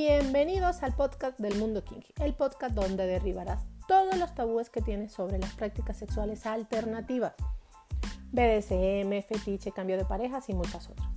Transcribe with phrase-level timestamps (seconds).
[0.00, 5.10] Bienvenidos al podcast del Mundo Kinky, el podcast donde derribarás todos los tabúes que tienes
[5.10, 7.34] sobre las prácticas sexuales alternativas,
[8.30, 11.08] BDSM, fetiche, cambio de parejas y muchas otras.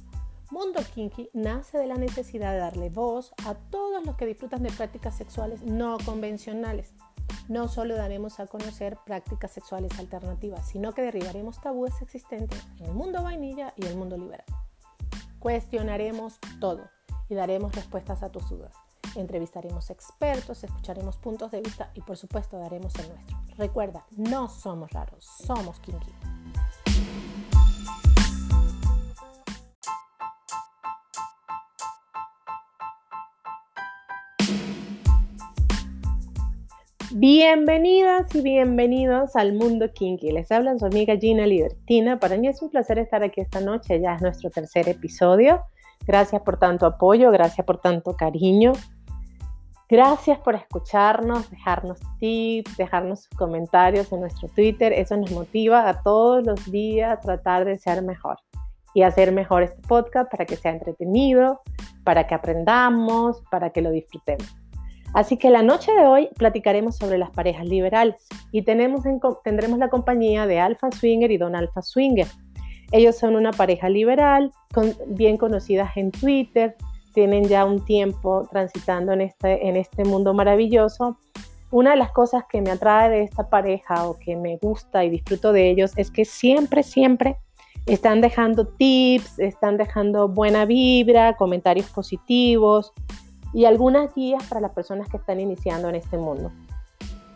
[0.50, 4.72] Mundo Kinky nace de la necesidad de darle voz a todos los que disfrutan de
[4.72, 6.96] prácticas sexuales no convencionales.
[7.50, 12.94] No solo daremos a conocer prácticas sexuales alternativas, sino que derribaremos tabúes existentes en el
[12.94, 14.46] mundo vainilla y el mundo liberal.
[15.38, 16.90] Cuestionaremos todo
[17.32, 18.76] y daremos respuestas a tus dudas.
[19.16, 23.38] Entrevistaremos expertos, escucharemos puntos de vista y por supuesto daremos el nuestro.
[23.58, 26.12] Recuerda, no somos raros, somos kinky.
[37.14, 40.32] Bienvenidas y bienvenidos al mundo kinky.
[40.32, 42.18] Les habla su amiga Gina Libertina.
[42.18, 44.00] Para mí es un placer estar aquí esta noche.
[44.00, 45.62] Ya es nuestro tercer episodio.
[46.08, 48.72] Gracias por tanto apoyo, gracias por tanto cariño.
[49.92, 54.94] Gracias por escucharnos, dejarnos tips, dejarnos comentarios en nuestro Twitter.
[54.94, 58.38] Eso nos motiva a todos los días tratar de ser mejor
[58.94, 61.60] y hacer mejor este podcast para que sea entretenido,
[62.06, 64.48] para que aprendamos, para que lo disfrutemos.
[65.14, 68.16] Así que la noche de hoy platicaremos sobre las parejas liberales
[68.54, 69.02] y tenemos
[69.44, 72.28] tendremos la compañía de Alpha Swinger y Don Alpha Swinger.
[72.94, 74.54] Ellos son una pareja liberal,
[75.08, 76.78] bien conocidas en Twitter,
[77.12, 81.18] tienen ya un tiempo transitando en este, en este mundo maravilloso.
[81.70, 85.10] Una de las cosas que me atrae de esta pareja o que me gusta y
[85.10, 87.38] disfruto de ellos es que siempre, siempre
[87.86, 92.92] están dejando tips, están dejando buena vibra, comentarios positivos
[93.54, 96.52] y algunas guías para las personas que están iniciando en este mundo.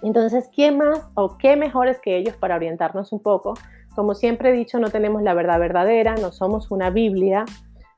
[0.01, 3.55] Entonces, ¿quién más o qué mejores que ellos para orientarnos un poco
[3.95, 7.45] como siempre he dicho, no tenemos la verdad verdadera, no somos una Biblia,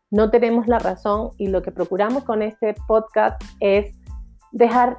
[0.09, 3.95] no tenemos la razón y lo que procuramos con este podcast es
[4.51, 4.97] dejar,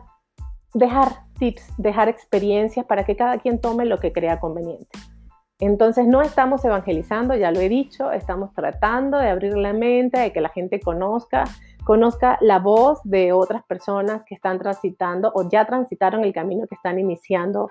[0.75, 1.09] dejar
[1.39, 4.99] tips, dejar experiencias para que cada quien tome lo que crea conveniente.
[5.61, 10.33] Entonces no estamos evangelizando, ya lo he dicho, estamos tratando de abrir la mente, de
[10.33, 11.45] que la gente conozca,
[11.85, 16.77] conozca la voz de otras personas que están transitando o ya transitaron el camino que
[16.77, 17.71] están iniciando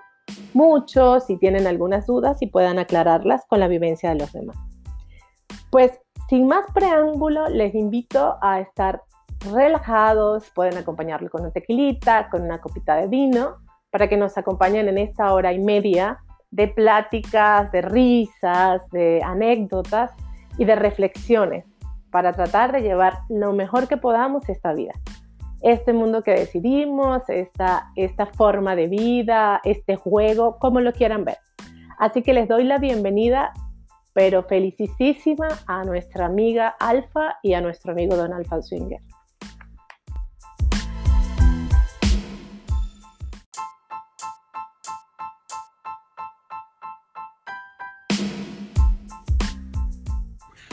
[0.52, 4.58] mucho, si tienen algunas dudas y puedan aclararlas con la vivencia de los demás.
[5.70, 5.98] Pues
[6.28, 9.02] sin más preámbulo, les invito a estar
[9.52, 13.56] relajados, pueden acompañarlo con un tequilita, con una copita de vino,
[13.90, 16.18] para que nos acompañen en esta hora y media
[16.50, 20.12] de pláticas, de risas, de anécdotas
[20.58, 21.64] y de reflexiones
[22.10, 24.92] para tratar de llevar lo mejor que podamos esta vida
[25.60, 31.38] este mundo que decidimos, esta, esta forma de vida, este juego, como lo quieran ver.
[31.98, 33.52] Así que les doy la bienvenida,
[34.18, 39.00] pero felicísima a nuestra amiga Alfa y a nuestro amigo Don Alfa Swinger.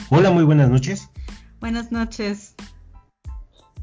[0.10, 1.12] Hola, muy buenas noches.
[1.60, 2.56] Buenas noches.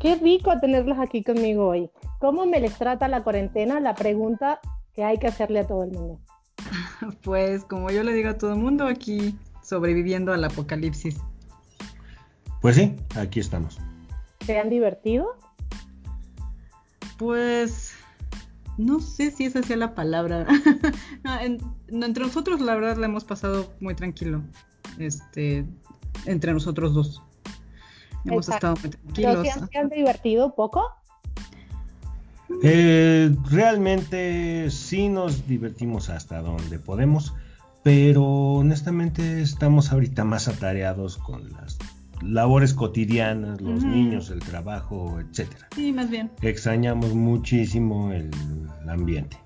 [0.01, 1.89] Qué rico tenerlos aquí conmigo hoy.
[2.19, 3.79] ¿Cómo me les trata la cuarentena?
[3.79, 4.59] La pregunta
[4.93, 6.19] que hay que hacerle a todo el mundo.
[7.23, 11.17] Pues como yo le digo a todo el mundo, aquí sobreviviendo al apocalipsis.
[12.61, 13.79] Pues sí, aquí estamos.
[14.45, 15.37] ¿Se han divertido?
[17.19, 17.93] Pues
[18.79, 20.47] no sé si esa sea la palabra.
[21.89, 24.43] entre nosotros la verdad la hemos pasado muy tranquilo.
[24.99, 25.65] Este,
[26.27, 27.23] entre nosotros dos.
[28.25, 29.49] Hemos estado muy tranquilos.
[29.71, 30.85] ¿Se han divertido poco?
[32.63, 37.35] Eh, realmente sí nos divertimos hasta donde podemos,
[37.83, 41.79] pero honestamente estamos ahorita más atareados con las
[42.23, 45.69] labores cotidianas, los niños, el trabajo, etcétera.
[45.75, 46.31] Sí, más bien.
[46.41, 48.31] Extrañamos muchísimo el,
[48.89, 49.37] ambiente.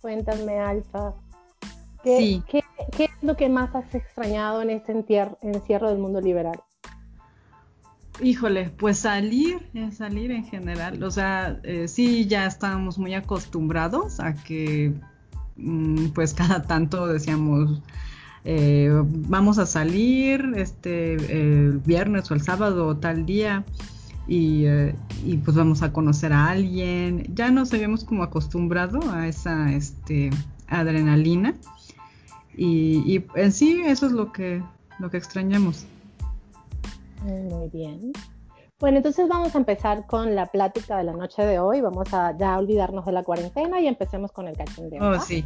[0.00, 1.14] Cuéntame, Alfa,
[2.02, 2.62] ¿Qué, ¿qué,
[2.98, 4.92] es lo que más has extrañado en este
[5.42, 6.60] encierro del mundo liberal?
[8.22, 11.02] Híjole, pues salir, eh, salir en general.
[11.02, 14.94] O sea, eh, sí, ya estábamos muy acostumbrados a que,
[16.14, 17.82] pues cada tanto decíamos,
[18.44, 23.64] eh, vamos a salir este el viernes o el sábado o tal día
[24.26, 24.64] y,
[25.24, 27.26] y, pues vamos a conocer a alguien.
[27.34, 30.30] Ya nos habíamos como acostumbrado a esa este,
[30.68, 31.54] adrenalina
[32.56, 34.62] y, en sí eso es lo que,
[34.98, 35.86] lo que extrañamos.
[37.24, 38.12] Muy bien.
[38.80, 41.82] Bueno, entonces vamos a empezar con la plática de la noche de hoy.
[41.82, 45.06] Vamos a ya olvidarnos de la cuarentena y empecemos con el cachondeo.
[45.06, 45.44] Oh, sí.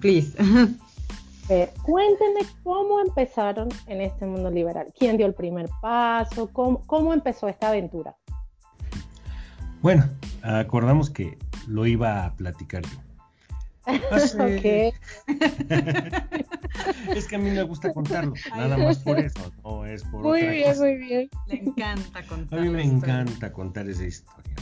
[0.00, 0.36] Please.
[1.82, 4.92] cuéntenme cómo empezaron en este mundo liberal.
[4.96, 6.50] ¿Quién dio el primer paso?
[6.52, 8.16] ¿Cómo, empezó esta aventura?
[9.82, 10.04] Bueno,
[10.42, 13.11] acordamos que lo iba a platicar yo.
[17.16, 20.46] es que a mí me gusta contarlo, nada más por eso, no es por Muy
[20.46, 21.28] bien, muy bien.
[21.48, 22.60] Le encanta contar.
[22.60, 24.54] A mí me encanta contar esa historia.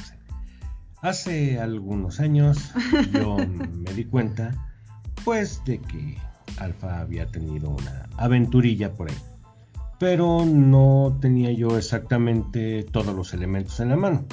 [1.03, 2.73] hace algunos años
[3.13, 4.53] yo me di cuenta,
[5.25, 6.17] pues, de que
[6.57, 9.19] Alfa había tenido una aventurilla por ahí.
[9.99, 14.25] Pero no tenía yo exactamente todos los elementos en la mano.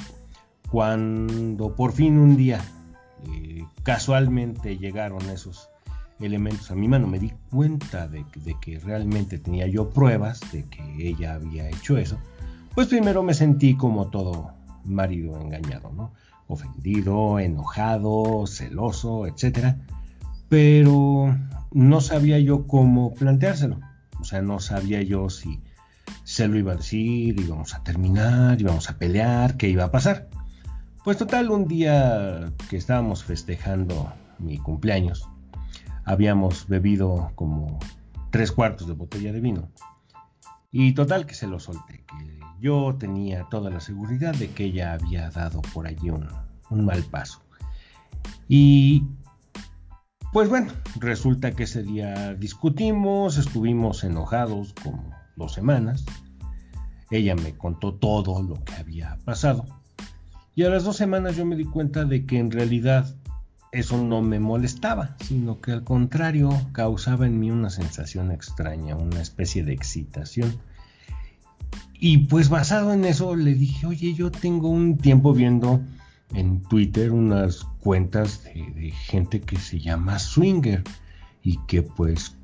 [0.70, 2.62] Cuando por fin un día
[3.32, 5.70] eh, casualmente llegaron esos
[6.20, 8.24] elementos a mi mano, me di cuenta de,
[8.60, 12.18] que realmente tenía yo pruebas de que ella había hecho eso,
[12.74, 14.52] pues primero me sentí como todo
[14.84, 16.12] marido engañado, ¿no?
[16.48, 19.76] Ofendido, enojado, celoso, etcétera
[20.48, 21.36] pero
[21.72, 23.80] no sabía yo cómo planteárselo.
[24.20, 25.60] O sea, no sabía yo si
[26.24, 30.28] se lo iba a decir, íbamos a terminar, íbamos a pelear, qué iba a pasar.
[31.04, 35.28] Pues total, un día que estábamos festejando mi cumpleaños,
[36.04, 37.78] habíamos bebido como
[38.30, 39.68] tres cuartos de botella de vino.
[40.70, 44.92] Y total que se lo solté, que yo tenía toda la seguridad de que ella
[44.94, 46.28] había dado por allí un,
[46.70, 47.40] mal paso.
[48.48, 49.04] Y
[50.32, 56.04] pues bueno, resulta que ese día discutimos, estuvimos enojados como dos semanas.
[57.10, 59.64] Ella me contó todo lo que había pasado.
[60.58, 63.14] Y a las dos semanas yo me di cuenta de que en realidad
[63.70, 69.20] eso no me molestaba, sino que al contrario causaba en mí una sensación extraña, una
[69.20, 70.58] especie de excitación.
[72.00, 75.80] Y pues basado en eso le dije, oye, yo tengo un tiempo viendo
[76.34, 80.82] en Twitter unas cuentas de, gente que se llama swinger
[81.44, 82.36] y que pues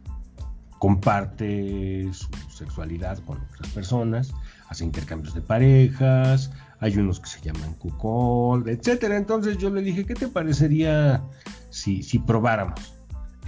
[0.79, 4.33] comparte su sexualidad con otras personas,
[4.69, 6.53] hace intercambios de parejas,
[6.85, 9.17] hay unos que se llaman cuckold, etcétera.
[9.17, 11.25] Entonces yo le dije, ¿qué te parecería
[11.71, 12.95] si, si probáramos?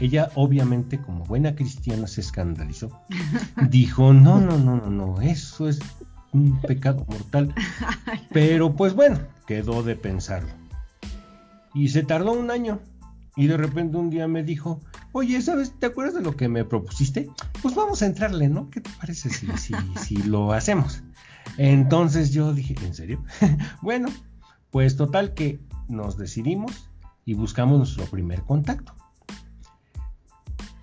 [0.01, 2.99] Ella obviamente como buena cristiana se escandalizó.
[3.69, 5.81] Dijo, no, no, no, no, no, eso es
[6.33, 7.55] un pecado mortal.
[8.33, 10.49] Pero pues bueno, quedó de pensarlo.
[11.75, 12.81] Y se tardó un año.
[13.37, 14.81] Y de repente un día me dijo,
[15.13, 15.79] oye, ¿sabes?
[15.79, 17.29] ¿Te acuerdas de lo que me propusiste?
[17.61, 18.71] Pues vamos a entrarle, ¿no?
[18.71, 21.03] ¿Qué te parece si, si, si lo hacemos?
[21.59, 23.23] Entonces yo dije, ¿en serio?
[23.83, 24.09] bueno,
[24.71, 26.91] pues total que nos decidimos
[27.25, 28.95] y buscamos nuestro primer contacto.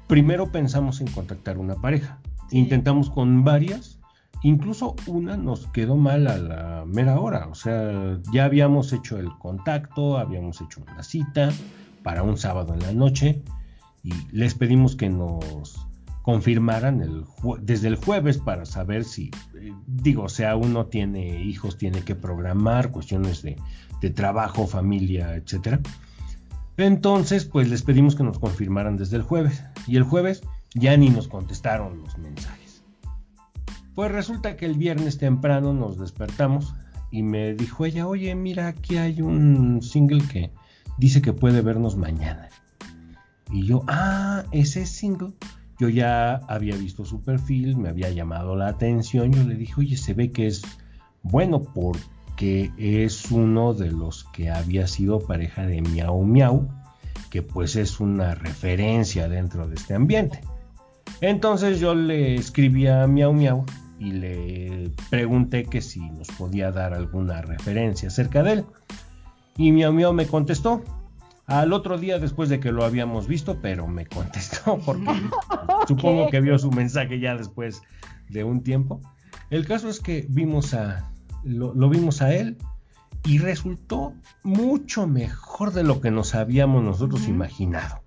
[0.07, 2.19] Primero pensamos en contactar una pareja.
[2.51, 3.99] Intentamos con varias
[4.43, 9.29] Incluso una nos quedó mal a la mera hora, o sea, ya habíamos hecho el
[9.37, 11.49] contacto, habíamos hecho una cita
[12.03, 13.41] para un sábado en la noche
[14.03, 15.87] y les pedimos que nos
[16.23, 17.25] confirmaran el
[17.61, 19.29] desde el jueves para saber si,
[19.59, 23.57] eh, digo, o sea, uno tiene hijos, tiene que programar cuestiones de,
[24.01, 25.79] de trabajo, familia, etcétera.
[26.77, 30.41] Entonces, pues les pedimos que nos confirmaran desde el jueves y el jueves
[30.73, 32.83] ya ni nos contestaron los mensajes.
[33.93, 36.73] Pues resulta que el viernes temprano nos despertamos
[37.11, 40.51] y me dijo ella, oye, mira, aquí hay un single que
[40.97, 42.49] dice que puede vernos mañana.
[43.51, 45.33] Y yo, ah, ese single.
[45.79, 49.31] Yo ya había visto su perfil, me había llamado la atención.
[49.33, 50.61] Yo le dije, oye, se ve que es
[51.23, 56.67] bueno porque es uno de los que había sido pareja de Miau Miau,
[57.29, 60.41] que pues es una referencia dentro de este ambiente.
[61.21, 63.65] Entonces yo le escribí a Miau Miau
[63.99, 68.65] y le pregunté que si nos podía dar alguna referencia acerca de él.
[69.57, 70.83] Y mi amigo me contestó.
[71.45, 75.11] Al otro día después de que lo habíamos visto, pero me contestó porque
[75.87, 77.81] supongo que vio su mensaje ya después
[78.29, 79.01] de un tiempo.
[79.49, 81.11] El caso es que vimos a
[81.43, 82.57] lo, vimos a él
[83.25, 88.01] y resultó mucho mejor de lo que nos habíamos nosotros imaginado.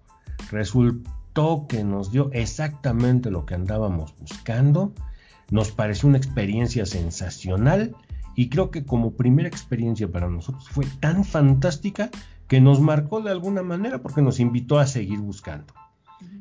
[0.50, 4.92] Resultó que nos dio exactamente lo que andábamos buscando
[5.50, 7.94] nos pareció una experiencia sensacional
[8.34, 12.10] y creo que como primera experiencia para nosotros fue tan fantástica
[12.48, 15.72] que nos marcó de alguna manera porque nos invitó a seguir buscando.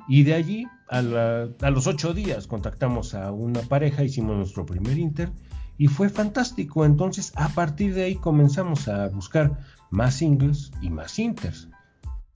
[0.07, 5.31] Y de allí, a, los ocho días, contactamos a una pareja, hicimos nuestro primer inter
[5.77, 6.85] y fue fantástico.
[6.85, 9.59] Entonces, a partir de ahí comenzamos a buscar
[9.89, 11.69] más singles y más inters.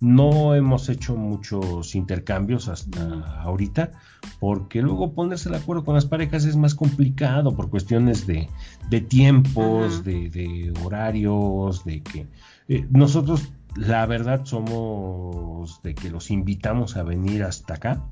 [0.01, 3.91] No hemos hecho muchos intercambios hasta ahorita,
[4.39, 8.47] porque luego ponerse de acuerdo con las parejas es más complicado por cuestiones de,
[9.09, 12.27] tiempos, de, horarios, de que
[12.69, 18.03] eh, nosotros la verdad somos de que los invitamos a venir hasta acá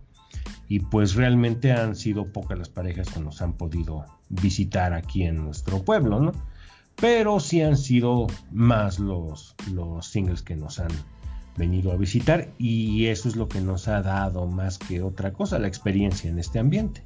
[0.70, 5.44] y pues realmente han sido pocas las parejas que nos han podido visitar aquí en
[5.44, 6.32] nuestro pueblo, ¿no?
[6.96, 10.92] Pero sí han sido más los, los singles que nos han
[11.58, 15.60] venido a visitar y eso es lo que nos ha dado más que otra cosa,
[15.60, 17.04] la experiencia en este ambiente.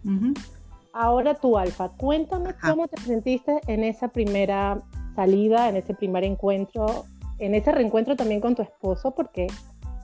[0.93, 4.81] Ahora tú, Alfa, cuéntame cómo te sentiste en esa primera
[5.15, 7.05] salida, en ese primer encuentro,
[7.41, 9.47] en ese reencuentro también con tu esposo, porque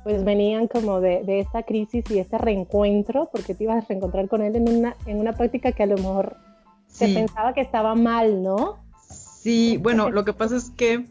[0.03, 4.27] pues venían como de, de esta crisis y este reencuentro, porque te ibas a reencontrar
[4.27, 6.37] con él en una, en una práctica que a lo mejor
[6.87, 8.77] se pensaba que estaba mal, ¿no?
[9.09, 11.05] Sí, bueno, lo que pasa es que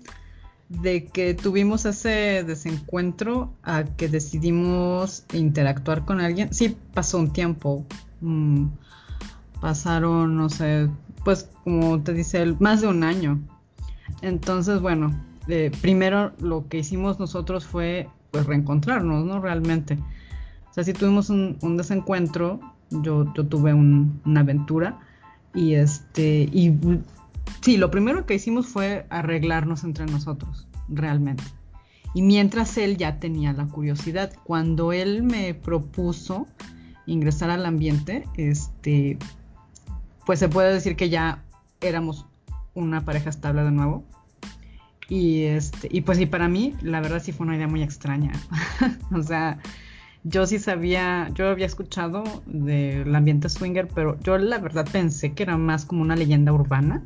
[0.69, 7.85] de que tuvimos ese desencuentro a que decidimos interactuar con alguien, sí pasó un tiempo.
[8.21, 8.67] Mm,
[9.61, 10.89] pasaron, no sé,
[11.25, 13.41] pues como te dice, más de un año.
[14.23, 15.15] Entonces, bueno,
[15.49, 19.41] eh, primero lo que hicimos nosotros fue pues reencontrarnos, ¿no?
[19.41, 19.99] Realmente.
[20.71, 22.61] O sea, si tuvimos un, desencuentro,
[22.91, 24.99] yo, yo tuve una aventura
[25.55, 26.75] y este, y
[27.63, 31.45] sí, lo primero que hicimos fue arreglarnos entre nosotros, realmente.
[32.15, 36.47] Y mientras él ya tenía la curiosidad, cuando él me propuso
[37.07, 39.19] ingresar al ambiente, este,
[40.25, 41.43] pues se puede decir que ya
[41.81, 42.27] éramos
[42.75, 44.05] una pareja estable de nuevo.
[45.09, 48.33] Y este, y pues y para mí, la verdad sí fue una idea muy extraña.
[49.15, 49.59] o sea,
[50.25, 55.45] yo sí sabía, yo había escuchado del ambiente swinger, pero yo la verdad pensé que
[55.45, 57.03] era más como una leyenda urbana.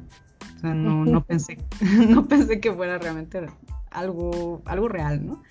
[0.57, 1.59] O sea, no, no pensé,
[2.09, 3.47] no pensé que fuera realmente
[3.90, 5.42] algo, algo real, ¿no?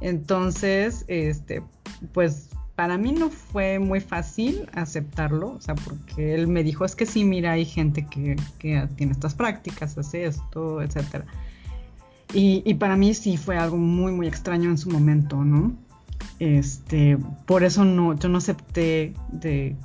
[0.00, 1.62] Entonces, este,
[2.12, 6.96] pues para mí no fue muy fácil aceptarlo, o sea, porque él me dijo, es
[6.96, 11.24] que sí, mira, hay gente que, tiene estas prácticas, hace esto, etcétera.
[12.34, 15.72] Y, para mí sí fue algo muy, muy extraño en su momento, ¿no?
[16.38, 19.76] Este, por eso no, yo no acepté de,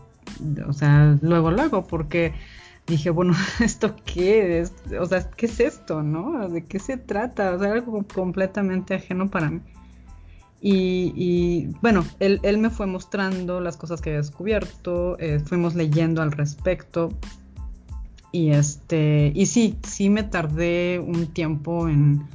[0.66, 2.34] o sea, luego, luego, porque
[2.88, 4.74] dije, bueno, ¿esto qué es?
[5.00, 6.48] O sea, ¿qué es esto, no?
[6.50, 7.54] ¿De qué se trata?
[7.54, 9.62] O sea, algo completamente ajeno para mí.
[10.60, 16.32] Y, bueno, él, me fue mostrando las cosas que había descubierto, eh, fuimos leyendo al
[16.32, 17.10] respecto.
[18.32, 22.28] Y este, y sí, sí me tardé un tiempo en,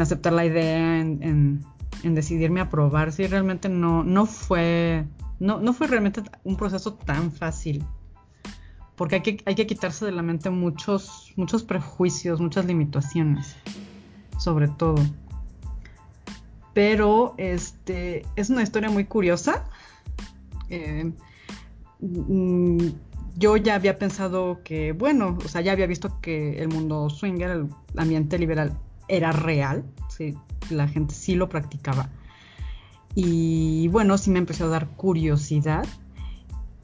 [0.00, 1.64] aceptar la idea, en,
[2.02, 3.12] decidirme a probar.
[3.12, 5.06] Sí, realmente no, no fue,
[5.38, 7.84] no, no fue realmente un proceso tan fácil.
[8.96, 13.56] Porque hay que, hay que quitarse de la mente muchos, muchos prejuicios, muchas limitaciones,
[14.38, 14.96] sobre todo
[16.74, 19.64] pero este es una historia muy curiosa.
[20.68, 21.12] Eh,
[22.00, 22.88] mm,
[23.36, 27.50] yo ya había pensado que, bueno, o sea, ya había visto que el mundo swinger,
[27.50, 28.76] el ambiente liberal,
[29.08, 30.34] era real, sí,
[30.70, 32.10] la gente sí lo practicaba.
[33.14, 35.86] Y bueno, sí me empezó a dar curiosidad.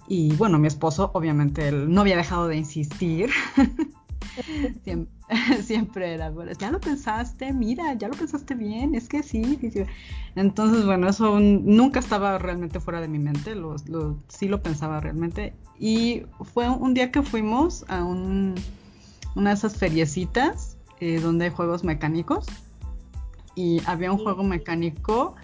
[0.09, 3.30] Y bueno, mi esposo, obviamente, él no había dejado de insistir.
[4.85, 5.12] siempre,
[5.97, 9.59] era, ya lo pensaste, mira, ya lo pensaste bien, es que sí,
[10.35, 13.77] Entonces, bueno, eso nunca estaba realmente fuera de mi mente, lo,
[14.29, 15.55] sí lo pensaba realmente.
[15.79, 18.55] Y fue un día que fuimos a una
[19.35, 22.47] de esas feriecitas eh, donde hay juegos mecánicos.
[23.55, 25.35] Y había un juego mecánico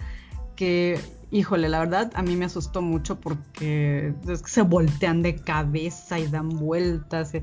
[0.55, 5.35] que híjole, la verdad a mí me asustó mucho porque es que se voltean de
[5.35, 7.33] cabeza y dan vueltas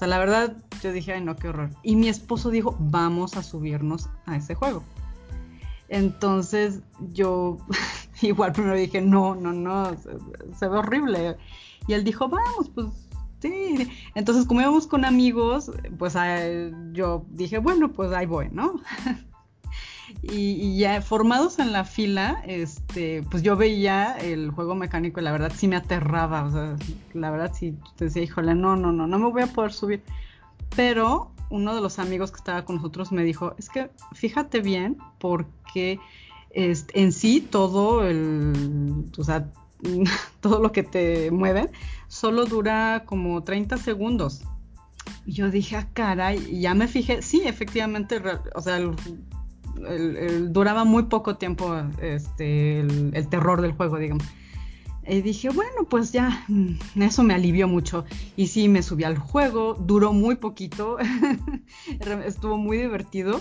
[0.00, 1.68] sea, la verdad, yo dije, ay, no, qué horror.
[1.82, 4.82] Y mi esposo dijo, vamos a subirnos a ese juego.
[5.90, 6.80] Entonces
[7.12, 7.58] yo
[8.22, 9.94] igual primero dije, no, no, no,
[10.58, 11.36] se, ve horrible.
[11.86, 12.86] Y él dijo, vamos, pues
[13.40, 13.90] sí.
[14.14, 16.14] Entonces como íbamos con amigos, pues
[16.92, 18.80] yo dije, bueno, pues ahí voy, ¿no?
[20.22, 25.32] Y, ya formados en la fila, este, pues yo veía el juego mecánico y la
[25.32, 26.76] verdad sí me aterraba, o sea,
[27.14, 30.02] la verdad sí decía, híjole, no, no, no, no me voy a poder subir.
[30.76, 34.98] Pero uno de los amigos que estaba con nosotros me dijo, es que fíjate bien
[35.18, 35.98] porque
[36.50, 39.50] este, en sí todo el, o sea,
[40.40, 41.70] todo lo que te mueve
[42.08, 44.42] solo dura como 30 segundos.
[45.26, 48.22] Y yo dije, ah, caray, y ya me fijé, sí, efectivamente,
[48.54, 48.94] o sea, el
[50.48, 54.24] duraba muy poco tiempo este, el, terror del juego, digamos.
[55.06, 58.04] Y dije, bueno, pues ya, mm, eso me alivió mucho.
[58.36, 60.98] Y sí, me subí al juego, duró muy poquito,
[62.24, 63.40] estuvo muy divertido.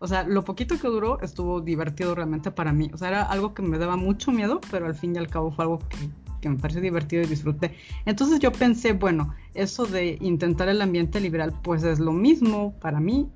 [0.00, 2.90] O sea, lo poquito que duró estuvo divertido realmente para mí.
[2.92, 5.50] O sea, era algo que me daba mucho miedo, pero al fin y al cabo
[5.50, 6.08] fue algo que
[6.40, 7.74] que me pareció divertido y disfruté.
[8.06, 13.00] Entonces yo pensé, bueno, eso de intentar el ambiente liberal, pues es lo mismo para
[13.00, 13.28] mí,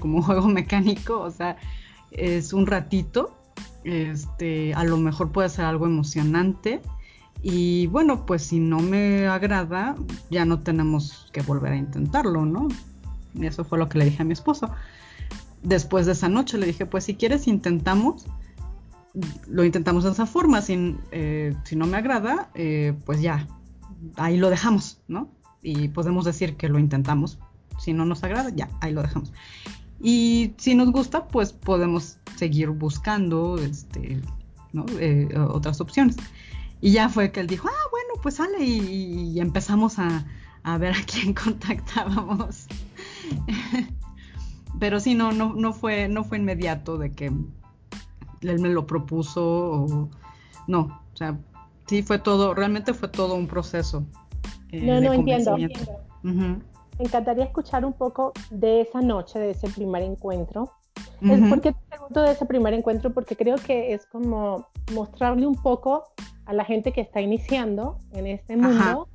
[0.00, 1.56] como un juego mecánico, o sea,
[2.10, 3.36] es un ratito,
[3.84, 6.80] este, a lo mejor puede ser algo emocionante
[7.42, 9.94] Y bueno, pues si no me agrada,
[10.30, 12.68] ya no tenemos que volver a intentarlo, ¿no?
[13.40, 14.70] Eso fue lo que le dije a mi esposo.
[15.62, 18.26] Después de esa noche le dije, pues si quieres intentamos,
[19.46, 23.46] lo intentamos de esa forma, si, eh, si no me agrada, eh, pues ya,
[24.16, 25.28] ahí lo dejamos, ¿no?
[25.62, 27.38] Y podemos decir que lo intentamos.
[27.78, 29.32] Si no nos agrada, ya, ahí lo dejamos.
[30.00, 34.20] Y si nos gusta, pues podemos seguir buscando este,
[35.00, 36.16] eh, otras opciones.
[36.80, 40.24] Y ya fue que él dijo, ah, bueno, pues sale y, empezamos a,
[40.78, 42.66] ver a quién contactábamos.
[44.78, 47.32] Pero sí, no, no, no, fue, no fue inmediato de que
[48.42, 50.08] él me lo propuso o
[50.66, 51.38] no, o sea,
[51.86, 54.04] sí fue todo, realmente fue todo un proceso.
[54.70, 55.56] Eh, no, no entiendo.
[56.98, 60.72] Me encantaría escuchar un poco de esa noche, de ese primer encuentro.
[61.20, 63.12] ¿Por qué te pregunto de ese primer encuentro?
[63.12, 66.04] Porque creo que es como mostrarle un poco
[66.44, 69.08] a la gente que está iniciando en este mundo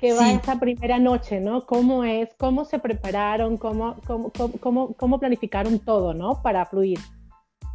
[0.00, 1.64] que va esa primera noche, ¿no?
[1.64, 2.34] ¿Cómo es?
[2.36, 3.56] ¿Cómo se prepararon?
[3.56, 6.42] ¿Cómo, cómo, cómo, cómo planificaron todo, ¿no?
[6.42, 6.98] Para fluir.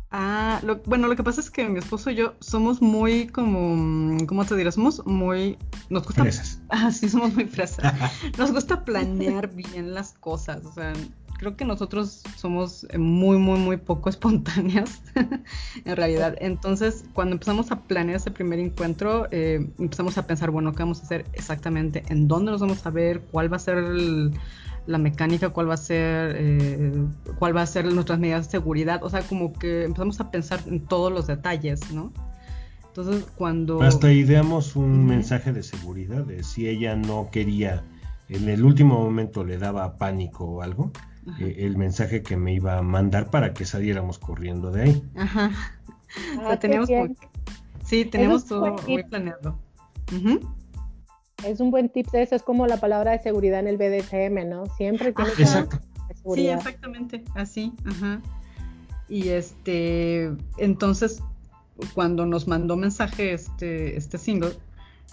[0.09, 4.45] Ah, bueno, lo que pasa es que mi esposo y yo somos muy como, ¿cómo
[4.45, 4.71] te diré?
[4.71, 5.57] Somos muy,
[5.89, 6.61] nos gusta, fresas.
[6.69, 7.93] Ah, sí, somos muy fresas.
[8.37, 10.93] nos gusta planear bien las cosas, o sea,
[11.37, 15.01] creo que nosotros somos muy, muy, muy poco espontáneas
[15.85, 16.35] en realidad.
[16.39, 21.01] Entonces, cuando empezamos a planear ese primer encuentro, eh, empezamos a pensar, bueno, ¿qué vamos
[21.01, 22.03] a hacer exactamente?
[22.07, 23.21] ¿En dónde nos vamos a ver?
[23.31, 23.77] ¿Cuál va a ser
[24.88, 25.50] la mecánica?
[25.50, 27.06] ¿Cuál va a ser, eh,
[27.38, 29.03] cuál va a ser nuestras medidas de seguridad?
[29.03, 32.12] O sea, como que empezamos a pensar en todos los detalles, ¿no?
[32.88, 33.82] Entonces, cuando...
[33.84, 37.84] Hasta ideamos un mensaje de seguridad, de si ella no quería,
[38.27, 40.91] en el último momento le daba pánico o algo,
[41.39, 45.03] eh, el mensaje que me iba a mandar para que saliéramos corriendo de ahí.
[45.15, 45.51] Ajá.
[46.41, 46.89] Ah, tenemos
[47.84, 49.60] sí, tenemos todo muy planeado.
[51.46, 54.50] Es un buen tip de eso, es como la palabra de seguridad en el BDSM,
[54.50, 54.66] ¿no?
[54.77, 55.79] Siempre tiene que Exacto.
[56.33, 58.22] Sí, exactamente, así, ajá.
[59.07, 61.22] Y este, entonces,
[61.94, 64.51] cuando nos mandó mensaje este, este single,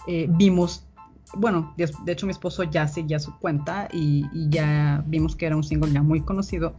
[0.07, 0.85] eh, vimos
[1.33, 5.63] bueno, de, hecho mi esposo ya seguía su cuenta y, ya vimos que era un
[5.63, 6.75] single ya muy conocido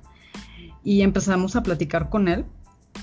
[0.83, 2.45] y empezamos a platicar con él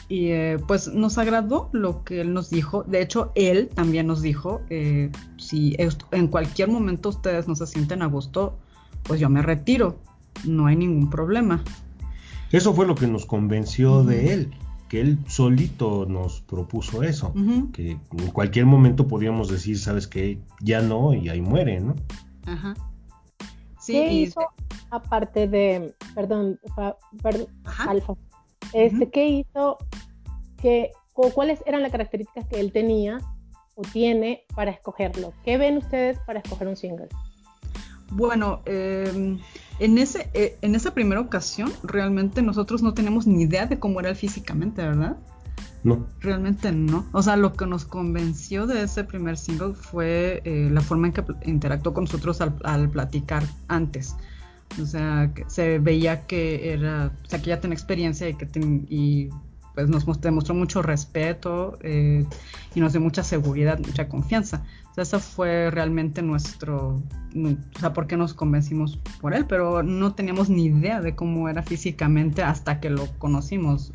[0.10, 2.84] y eh, pues nos agradó lo que él nos dijo.
[2.84, 5.76] De hecho, él también nos dijo, eh, si
[6.12, 8.58] en cualquier momento ustedes no se sienten a gusto,
[9.04, 9.98] pues yo me retiro,
[10.46, 11.64] no hay ningún problema.
[12.52, 14.54] Eso fue lo que nos convenció de él
[14.94, 17.34] que él solito nos propuso eso,
[17.74, 21.96] que en cualquier momento podíamos decir, sabes que ya no, y ahí muere, ¿no?
[22.46, 22.76] Ajá.
[23.80, 24.42] Sí, ¿Qué hizo
[24.92, 26.60] aparte de, perdón,
[27.24, 27.48] perdón
[27.88, 28.14] Alfa,
[28.74, 29.78] este, ¿qué hizo,
[30.62, 33.20] que, o cuáles eran las características que él tenía
[33.76, 35.34] o tiene para escogerlo?
[35.44, 37.08] ¿Qué ven ustedes para escoger un single?
[38.12, 39.38] Bueno, eh,
[39.80, 44.00] en, ese, eh, en esa primera ocasión, realmente nosotros no tenemos ni idea de cómo
[44.00, 45.18] era él físicamente, ¿verdad?
[45.84, 46.08] No.
[46.22, 47.06] Realmente no.
[47.12, 51.14] O sea, lo que nos convenció de ese primer single fue eh, la forma en
[51.14, 54.16] que interactuó con nosotros al, platicar antes.
[54.82, 58.48] O sea, se veía que era, o sea, que ya tenía experiencia y que
[58.90, 59.30] y
[59.74, 62.26] pues nos demostró mucho respeto eh,
[62.76, 64.64] y nos dio mucha seguridad, mucha confianza.
[64.92, 67.02] O sea, eso fue realmente nuestro,
[67.36, 71.50] o sea, por qué nos convencimos por él, pero no teníamos ni idea de cómo
[71.50, 73.92] era físicamente hasta que lo conocimos.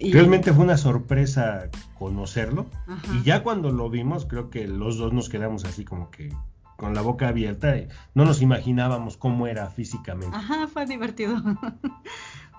[0.00, 1.68] Realmente fue una sorpresa
[1.98, 2.66] conocerlo
[3.14, 6.32] y ya cuando lo vimos creo que los dos nos quedamos así como que
[6.78, 10.34] con la boca abierta y no nos imaginábamos cómo era físicamente.
[10.34, 11.36] Ajá, fue divertido.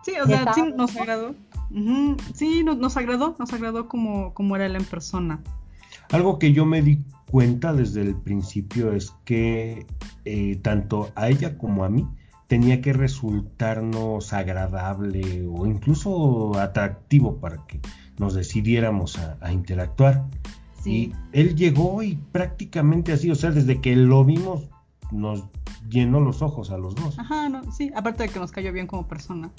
[0.01, 1.35] Sí, o sea, sí nos agradó.
[2.33, 5.41] Sí, nos, agradó, nos agradó como, como era él en persona.
[6.09, 9.85] Algo que yo me di cuenta desde el principio es que
[10.23, 12.07] eh, tanto a ella como a mí
[12.47, 17.79] tenía que resultarnos agradable o incluso atractivo para que
[18.17, 20.25] nos decidiéramos a, interactuar.
[20.83, 20.91] Sí.
[20.91, 24.69] Y él llegó y prácticamente así, o sea, desde que lo vimos
[25.11, 25.43] nos
[25.89, 27.17] llenó los ojos a los dos.
[27.17, 29.49] Ajá, no, sí, aparte de que nos cayó bien como persona.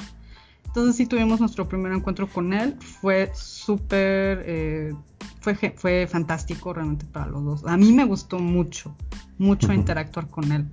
[0.67, 4.95] Entonces sí tuvimos nuestro primer encuentro con él, fue súper, eh,
[5.41, 7.67] fue, fue fantástico realmente para los dos.
[7.67, 8.95] A mí me gustó mucho,
[9.39, 10.67] mucho interactuar con él.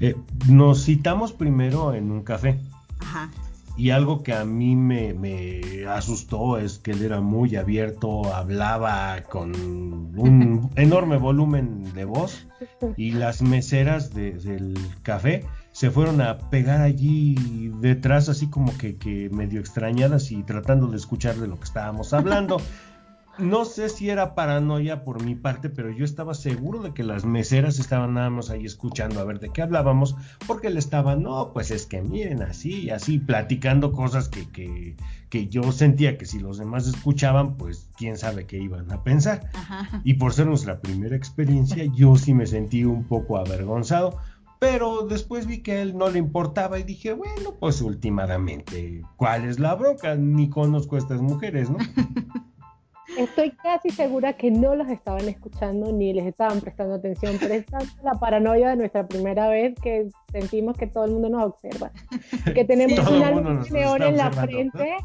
[0.00, 0.16] Eh,
[0.48, 2.60] nos citamos primero en un café.
[3.00, 3.30] Ajá.
[3.78, 9.54] Y algo que a mí me, asustó es que él era muy abierto, hablaba con
[9.54, 12.48] un enorme volumen de voz
[12.96, 19.60] y las meseras del café se fueron a pegar allí detrás así como que, medio
[19.60, 22.56] extrañadas y tratando de escuchar de lo que estábamos hablando.
[23.38, 27.24] no sé si era paranoia por mi parte, pero yo estaba seguro de que las
[27.24, 31.52] meseras estaban nada más ahí escuchando a ver de qué hablábamos, porque le estaban, no,
[31.52, 34.96] pues es que miren, así, así, platicando cosas que, que,
[35.30, 39.50] que yo sentía que si los demás escuchaban, pues quién sabe qué iban a pensar.
[40.04, 44.18] Y por ser nuestra primera experiencia, yo sí me sentí un poco avergonzado,
[44.58, 49.44] pero después vi que a él no le importaba y dije, bueno, pues últimamente, ¿cuál
[49.44, 50.16] es la bronca?
[50.16, 51.78] Ni conozco a estas mujeres, ¿no?
[53.18, 57.66] Estoy casi segura que no los estaban escuchando ni les estaban prestando atención, pero es
[58.02, 61.90] la paranoia de nuestra primera vez que sentimos que todo el mundo nos observa.
[62.54, 64.96] Que tenemos una luz de neón en la frente.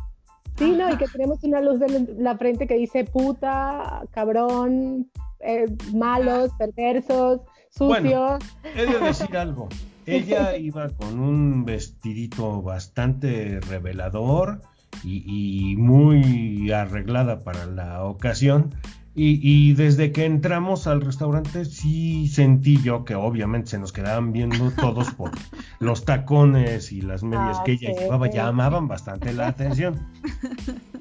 [0.58, 5.65] Sí, no, y que tenemos una luz de la frente que dice puta, cabrón, eh,
[5.95, 7.97] malos, perversos, sucios.
[7.99, 8.39] Bueno,
[8.76, 9.69] he de decir algo.
[10.06, 14.62] Ella iba con un vestidito bastante revelador
[15.03, 18.73] y, muy arreglada para la ocasión.
[19.15, 24.71] Y, desde que entramos al restaurante sí sentí yo que obviamente se nos quedaban viendo
[24.71, 25.32] todos por
[25.79, 30.08] los tacones y las medias que ella llevaba, llamaban bastante la atención.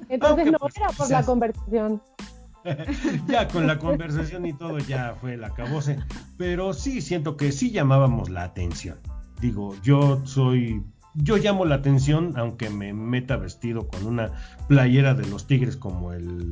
[0.09, 2.01] Entonces no pues, era por la conversación.
[3.27, 5.97] ya con la conversación y todo ya fue el acabose,
[6.37, 8.99] pero sí siento que sí llamábamos la atención.
[9.41, 10.83] Digo, yo soy
[11.15, 14.31] yo llamo la atención, aunque me meta vestido con una
[14.67, 16.51] playera de los Tigres como el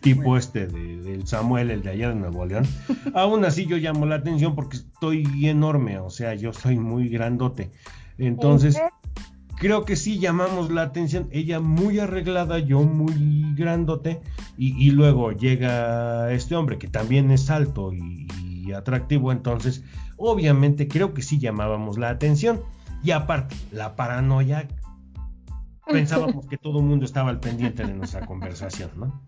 [0.00, 2.66] tipo este de, del Samuel, el de allá de Nuevo León.
[3.14, 7.70] Aún así yo llamo la atención porque estoy enorme, o sea, yo soy muy grandote.
[8.18, 8.78] Entonces,
[9.56, 11.28] creo que sí llamamos la atención.
[11.30, 14.20] Ella muy arreglada, yo muy grandote.
[14.58, 19.32] Y, luego llega este hombre que también es alto y, y atractivo.
[19.32, 19.82] Entonces,
[20.16, 22.60] obviamente creo que sí llamábamos la atención.
[23.02, 24.68] Y aparte, la paranoia,
[25.86, 29.20] pensábamos que todo el mundo estaba al pendiente de nuestra conversación, ¿no?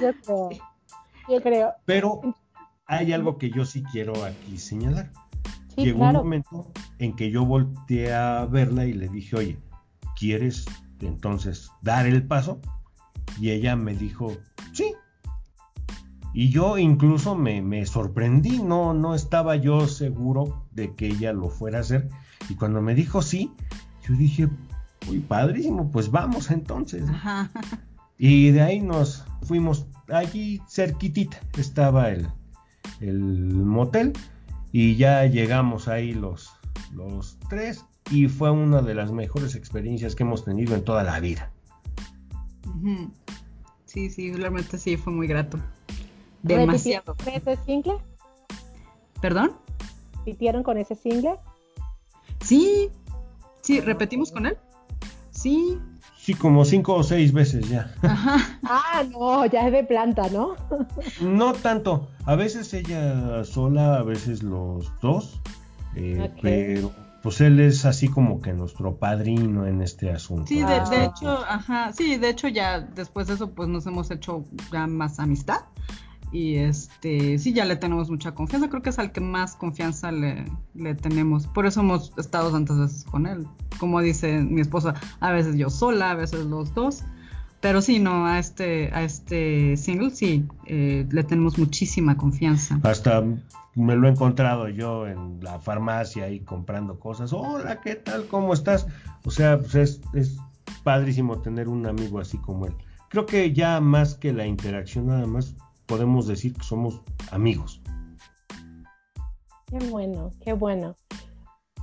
[0.00, 0.50] Yo creo.
[1.28, 1.72] Yo creo.
[1.84, 2.20] Pero
[2.86, 5.12] hay algo que yo sí quiero aquí señalar.
[5.76, 9.58] Llegó un momento en que yo volteé a verla y le dije, oye,
[10.18, 10.66] ¿quieres
[11.00, 12.60] entonces dar el paso?
[13.40, 14.32] Y ella me dijo,
[14.72, 14.94] sí.
[16.34, 21.48] Y yo incluso me, me sorprendí, no, no estaba yo seguro de que ella lo
[21.48, 22.08] fuera a hacer
[22.48, 23.50] y cuando me dijo sí,
[24.06, 24.48] yo dije,
[25.08, 27.04] uy, padrísimo, pues vamos entonces.
[28.18, 32.28] Y de ahí nos fuimos, allí cerquitita estaba el,
[33.00, 34.12] el motel
[34.70, 36.50] y ya llegamos ahí los,
[36.92, 41.20] los tres y fue una de las mejores experiencias que hemos tenido en toda la
[41.20, 41.50] vida.
[43.86, 45.58] Sí, sí, realmente sí, fue muy grato.
[46.42, 47.14] Demasiado.
[47.14, 47.98] ¿Con ese single?
[49.20, 49.52] ¿Perdón?
[50.18, 51.36] ¿Repitieron con ese single?
[52.42, 52.90] Sí,
[53.62, 54.56] sí, repetimos con él.
[55.30, 55.78] Sí.
[56.18, 57.92] Sí, como cinco o seis veces ya.
[58.02, 58.58] Ajá.
[58.64, 60.54] Ah, no, ya es de planta, ¿no?
[61.20, 62.08] no tanto.
[62.26, 65.40] A veces ella sola, a veces los dos.
[65.96, 70.46] Eh, pero pues él es así como que nuestro padrino en este asunto.
[70.46, 74.10] Sí, de, de, hecho, ajá, sí, de hecho ya después de eso pues nos hemos
[74.10, 75.60] hecho ya más amistad
[76.32, 78.68] y este sí ya le tenemos mucha confianza.
[78.70, 81.46] Creo que es al que más confianza le, le, tenemos.
[81.46, 83.46] Por eso hemos estado tantas veces con él.
[83.78, 87.04] Como dice mi esposa a veces yo sola a veces los dos.
[87.60, 92.80] Pero sí no a este a este single sí eh, le tenemos muchísima confianza.
[92.82, 93.22] Hasta
[93.74, 97.32] me lo he encontrado yo en la farmacia ahí comprando cosas.
[97.32, 98.86] Hola qué tal cómo estás
[99.24, 100.38] o sea pues es, es
[100.82, 102.74] padrísimo tener un amigo así como él.
[103.10, 105.54] Creo que ya más que la interacción nada más
[105.92, 107.02] podemos decir que somos
[107.32, 107.82] amigos.
[109.66, 110.96] Qué bueno, qué bueno.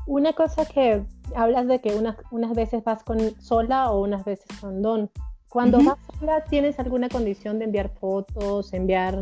[0.07, 1.03] Una cosa que
[1.35, 5.11] hablas de que unas, unas veces vas con sola o unas veces con Don.
[5.47, 9.19] Cuando vas sola, ¿tienes alguna condición de enviar fotos, enviar,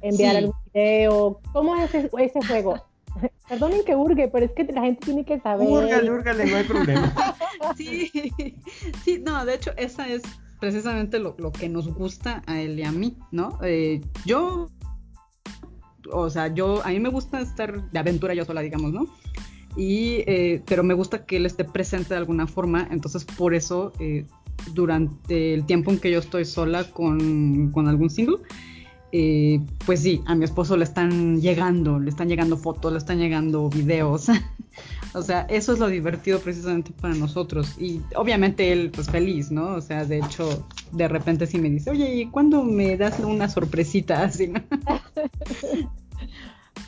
[0.00, 1.40] enviar algún video?
[1.52, 2.74] ¿Cómo es ese, ese juego?
[3.48, 5.68] Perdonen que hurgue, pero es que la gente tiene que saber.
[5.68, 7.14] Húrgale, húrgale, no hay problema.
[7.76, 8.10] sí,
[9.04, 10.22] sí, no, de hecho, esa es
[10.60, 13.58] precisamente lo, que nos gusta a él y a mí, ¿no?
[13.62, 14.68] Eh, yo,
[16.12, 19.06] o sea, yo, a mí me gusta estar de aventura yo sola, digamos, ¿no?
[19.76, 23.92] Y, eh, pero me gusta que él esté presente de alguna forma, entonces por eso,
[24.00, 24.26] eh,
[24.74, 28.38] durante el tiempo en que yo estoy sola con, con algún single,
[29.86, 33.70] pues sí, a mi esposo le están llegando, le están llegando fotos, le están llegando
[33.70, 34.26] videos.
[35.14, 37.78] O sea, eso es lo divertido precisamente para nosotros.
[37.78, 39.74] Y obviamente él, pues feliz, ¿no?
[39.74, 43.48] O sea, de hecho, de repente sí me dice, oye, ¿y cuándo me das una
[43.48, 44.48] sorpresita así?
[44.48, 44.60] ¿no?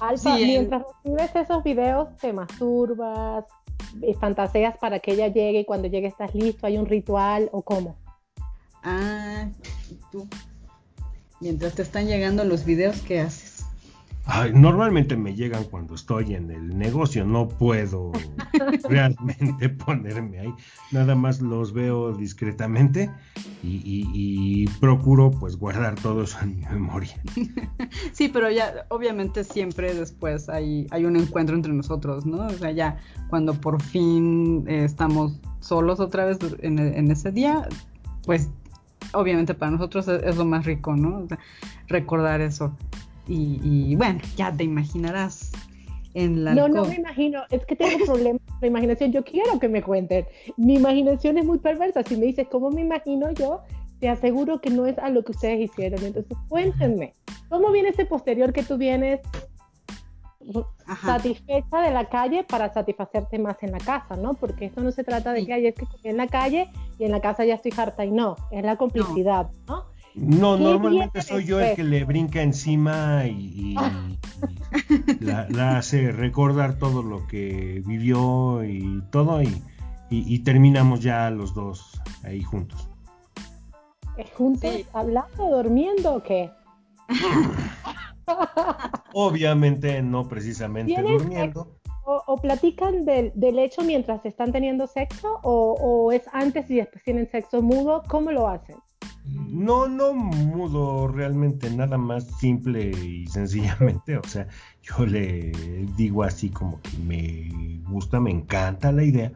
[0.00, 3.44] Alfa, mientras recibes esos videos, te masturbas,
[4.02, 7.62] eh, fantaseas para que ella llegue y cuando llegue estás listo, hay un ritual o
[7.62, 7.96] cómo?
[8.83, 9.48] Ah,
[10.11, 10.26] tú.
[11.40, 13.49] Mientras te están llegando los videos, ¿qué haces?
[14.54, 18.12] Normalmente me llegan cuando estoy en el negocio, no puedo
[18.88, 20.54] realmente ponerme ahí.
[20.92, 23.11] Nada más los veo discretamente
[23.62, 27.20] y, procuro pues guardar todo eso en mi memoria.
[28.12, 32.46] Sí, pero ya obviamente siempre después hay, hay un encuentro entre nosotros, ¿no?
[32.46, 37.66] O sea, ya cuando por fin eh, estamos solos otra vez en, en, ese día,
[38.24, 38.48] pues
[39.12, 41.26] obviamente para nosotros es, lo más rico, ¿no?
[41.88, 42.76] recordar eso.
[43.33, 45.53] Y, bueno, ya te imaginarás
[46.14, 46.55] en la...
[46.55, 49.83] No, no me imagino, es que tengo problemas con la imaginación, yo quiero que me
[49.83, 50.27] cuenten.
[50.57, 53.61] Mi imaginación es muy perversa, si me dices cómo me imagino yo,
[54.01, 56.05] te aseguro que no es a lo que ustedes hicieron.
[56.05, 57.12] Entonces, cuéntenme,
[57.49, 59.21] ¿cómo viene ese posterior que tú vienes
[61.01, 64.35] satisfecha de la calle para satisfacerte más en la casa, ¿no?
[64.35, 67.12] Porque esto no se trata de que hay es que en la calle y en
[67.12, 69.77] la casa ya estoy harta y no, es la complicidad, ¿no?
[69.77, 73.75] No, normalmente soy yo el que le brinca encima y,
[75.20, 82.42] la, hace recordar todo lo que vivió y todo y, terminamos ya los dos ahí
[82.42, 82.88] juntos.
[84.37, 86.51] ¿Juntos hablando, durmiendo o qué?
[89.14, 91.77] Obviamente no precisamente durmiendo.
[92.05, 97.31] O, platican del, hecho mientras están teniendo sexo o, o es antes y después tienen
[97.31, 98.03] sexo mudo?
[98.09, 98.77] ¿Cómo lo hacen?
[99.24, 104.16] No, no mudo realmente, nada más simple y sencillamente.
[104.16, 104.48] O sea,
[104.83, 105.52] yo le
[105.96, 109.33] digo así como que me gusta, me encanta la idea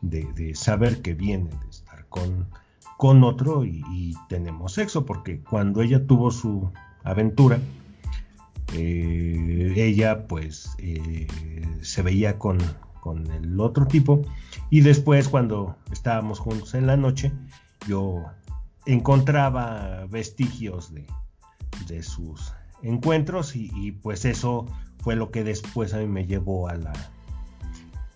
[0.00, 2.48] de, saber que viene de estar con,
[2.96, 6.70] con otro y, tenemos sexo, porque cuando ella tuvo su
[7.04, 7.58] aventura,
[8.74, 11.26] eh, ella pues eh,
[11.80, 12.58] se veía con,
[13.00, 14.22] con el otro tipo
[14.70, 17.32] y después cuando estábamos juntos en la noche,
[17.88, 18.24] yo
[18.86, 21.06] encontraba vestigios de,
[21.86, 24.66] de sus encuentros y, pues eso
[24.98, 26.92] fue lo que después a mí me llevó a la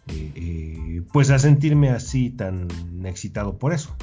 [0.09, 2.69] eh, eh, pues a sentirme así tan
[3.05, 3.95] excitado por eso.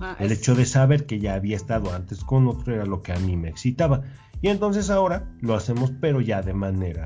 [0.00, 3.12] Ah, el hecho de saber que ya había estado antes con otro era lo que
[3.12, 4.02] a mí me excitaba.
[4.40, 7.04] Y entonces ahora lo hacemos pero ya de manera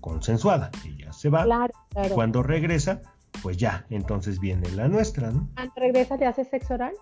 [0.00, 1.46] consensuada ella se va.
[2.04, 3.00] Y cuando regresa
[3.42, 5.48] pues ya entonces viene la nuestra ¿no?
[5.54, 6.92] cuando regresa te hace sexo oral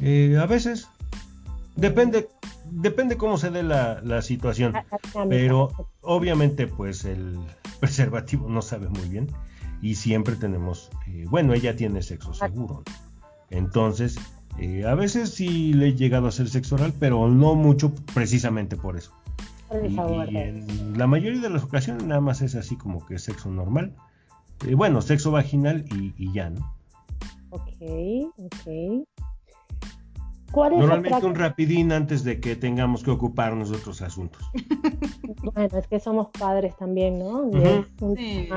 [0.00, 0.88] eh, a veces.
[1.76, 2.28] Depende,
[2.70, 4.76] depende cómo se dé la, situación.
[4.76, 4.84] Ah,
[5.14, 7.38] ah, pero obviamente, pues el
[7.80, 9.28] preservativo no sabe muy bien.
[9.82, 12.46] Y siempre tenemos, eh, bueno, ella tiene sexo ah.
[12.46, 12.82] seguro.
[13.50, 14.18] Entonces,
[14.58, 18.76] eh, a veces sí le he llegado a hacer sexo oral, pero no mucho precisamente
[18.76, 19.12] por eso.
[19.88, 19.96] y,
[20.36, 23.94] en la mayoría de las ocasiones nada más es así como que sexo normal.
[24.76, 26.74] bueno, sexo vaginal y, y ya, ¿no?
[27.50, 27.68] Ok,
[28.36, 29.06] ok.
[30.52, 34.42] Normalmente un rapidín antes de que tengamos que ocuparnos de otros asuntos.
[35.42, 37.50] Bueno, es que somos padres también, ¿no?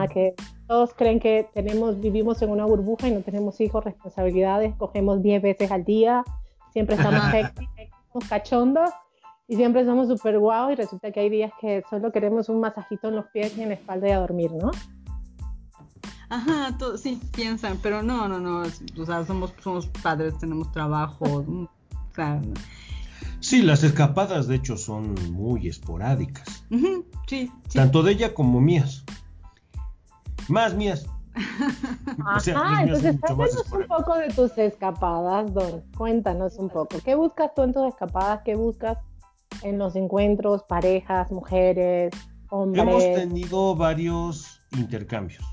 [0.09, 0.35] que
[0.67, 5.41] todos creen que tenemos, vivimos en una burbuja y no tenemos hijos, responsabilidades, cogemos 10
[5.41, 6.25] veces al día,
[6.73, 7.21] siempre estamos
[8.29, 8.89] cachondos
[9.47, 13.07] y siempre somos súper guau y resulta que hay días que solo queremos un masajito
[13.07, 14.71] en los pies y en la espalda y a dormir, ¿no?
[16.29, 21.45] Ajá, sí, piensan, pero no, no, no, o sea, somos, somos padres, tenemos trabajo,
[23.39, 26.65] Sí, las escapadas de hecho son muy esporádicas.
[27.27, 29.03] sí, Tanto de ella como mías.
[30.47, 31.05] Más mías.
[32.25, 35.83] Ajá, entonces cuéntanos un poco de tus escapadas, Don.
[35.97, 36.97] Cuéntanos un poco.
[37.03, 38.41] ¿Qué buscas tú en tus escapadas?
[38.45, 38.97] ¿Qué buscas
[39.63, 42.13] en los encuentros, parejas, mujeres,
[42.49, 42.83] hombres?
[42.83, 45.43] Hemos tenido varios intercambios.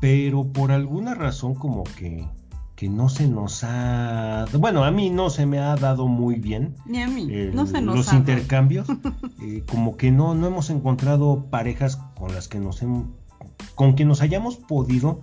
[0.00, 2.26] Pero por alguna razón como que
[2.76, 6.74] que no se nos ha, bueno, a mí no se me ha dado muy bien.
[6.86, 8.88] Ni a mí, no se nos los intercambios,
[9.42, 12.82] eh, como que no, no hemos encontrado parejas con las que nos
[13.74, 15.20] con que nos hayamos podido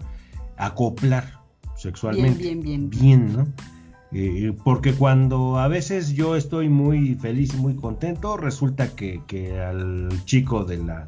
[0.58, 1.42] acoplar
[1.76, 2.42] sexualmente.
[2.42, 3.02] Bien, bien, bien.
[3.02, 3.48] Bien, ¿no?
[4.14, 9.60] Eh, porque cuando a veces yo estoy muy feliz y muy contento, resulta que, que
[9.60, 11.08] al chico de la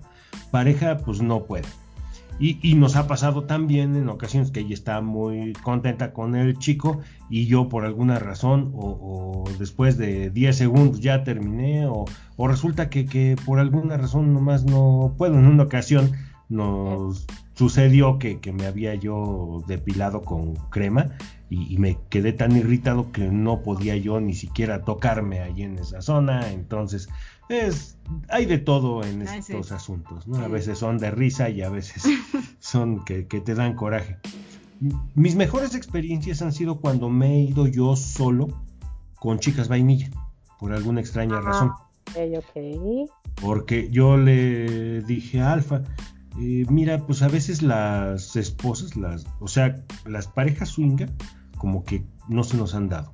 [0.52, 1.68] pareja pues no puede.
[2.40, 7.00] Y, nos ha pasado también en ocasiones que ella está muy contenta con el chico
[7.30, 12.06] y yo por alguna razón o, después de 10 segundos ya terminé o,
[12.48, 15.36] resulta que, por alguna razón nomás no puedo.
[15.36, 16.12] En una ocasión
[16.50, 21.12] nos sucedió que, me había yo depilado con crema
[21.50, 26.02] y, me quedé tan irritado que no podía yo ni siquiera tocarme ahí en esa
[26.02, 26.52] zona.
[26.52, 27.10] Entonces
[27.50, 27.98] es,
[28.30, 30.38] hay de todo en estos asuntos, ¿no?
[30.38, 32.04] A veces son de risa y a veces
[32.60, 34.18] son que, te dan coraje.
[35.16, 38.48] Mis mejores experiencias han sido cuando me he ido yo solo
[39.16, 40.10] con chicas vainilla.
[40.60, 41.72] por alguna extraña razón.
[43.42, 45.84] Porque yo le dije a Alfa,
[46.40, 51.12] eh, mira, pues a veces las esposas, las, o sea, las parejas swinger,
[51.58, 53.14] como que no se nos han dado.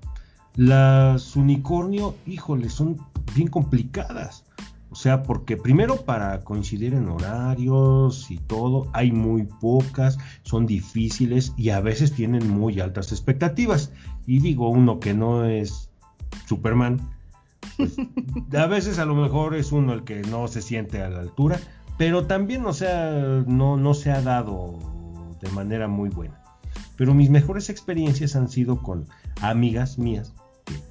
[0.55, 2.97] Las unicornio, híjole, son
[3.35, 4.45] bien complicadas.
[4.91, 11.53] O sea, porque primero para coincidir en horarios y todo, hay muy pocas, son difíciles
[11.57, 13.91] y a veces tienen muy altas expectativas.
[14.25, 15.91] Y digo, uno que no es
[16.47, 16.99] Superman,
[17.77, 17.97] pues,
[18.57, 21.59] a veces a lo mejor es uno el que no se siente a la altura,
[21.99, 24.79] pero también, o sea, no, no se ha dado
[25.39, 26.41] de manera muy buena.
[26.95, 29.05] Pero mis mejores experiencias han sido con
[29.41, 30.33] amigas mías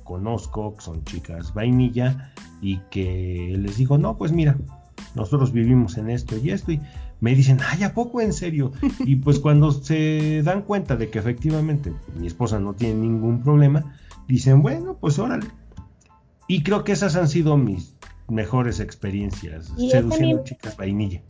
[0.08, 4.56] conozco, que son chicas vainilla, y que les digo, no, pues mira,
[5.14, 6.80] nosotros vivimos en esto y esto, y
[7.20, 8.72] me dicen, ay, ¿a poco en serio?
[9.04, 13.96] Y pues cuando se dan cuenta de que efectivamente mi esposa no tiene ningún problema,
[14.26, 15.46] dicen, bueno, pues órale.
[16.48, 17.94] Y creo que esas han sido mis
[18.28, 21.20] mejores experiencias seduciendo chicas vainilla.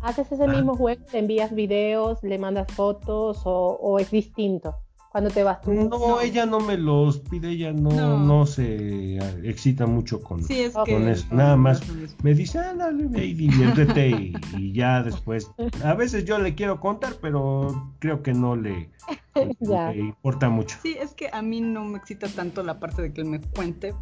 [0.00, 1.02] ¿Haces ese mismo juego?
[1.12, 4.76] ¿Le envías videos, le mandas fotos o es distinto?
[5.12, 5.72] Cuando te vas tú.
[5.74, 8.46] No, ella no me los pide, ella no, no.
[8.46, 11.26] se excita mucho con, con eso.
[11.30, 11.82] Nada más
[12.22, 14.08] me dice, ah, dale, ve y diviértete
[14.56, 15.50] y, ya después.
[15.84, 18.88] A veces yo le quiero contar, pero creo que no le,
[19.34, 20.78] le, importa mucho.
[20.82, 23.40] Sí, es que a mí no me excita tanto la parte de que él me
[23.40, 23.94] cuente.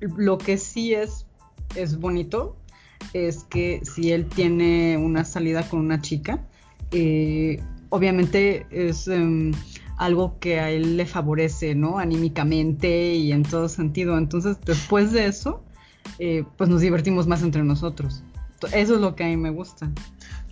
[0.00, 1.26] Lo que sí es,
[1.76, 2.56] es bonito
[3.12, 6.44] es que si él tiene una salida con una chica,
[6.90, 9.06] eh, obviamente es...
[9.06, 9.52] Em,
[9.96, 11.98] algo que a él le favorece, ¿no?
[11.98, 14.18] Anímicamente y en todo sentido.
[14.18, 15.62] Entonces, después de eso,
[16.18, 18.22] eh, pues nos divertimos más entre nosotros.
[18.72, 19.90] Eso es lo que a mí me gusta.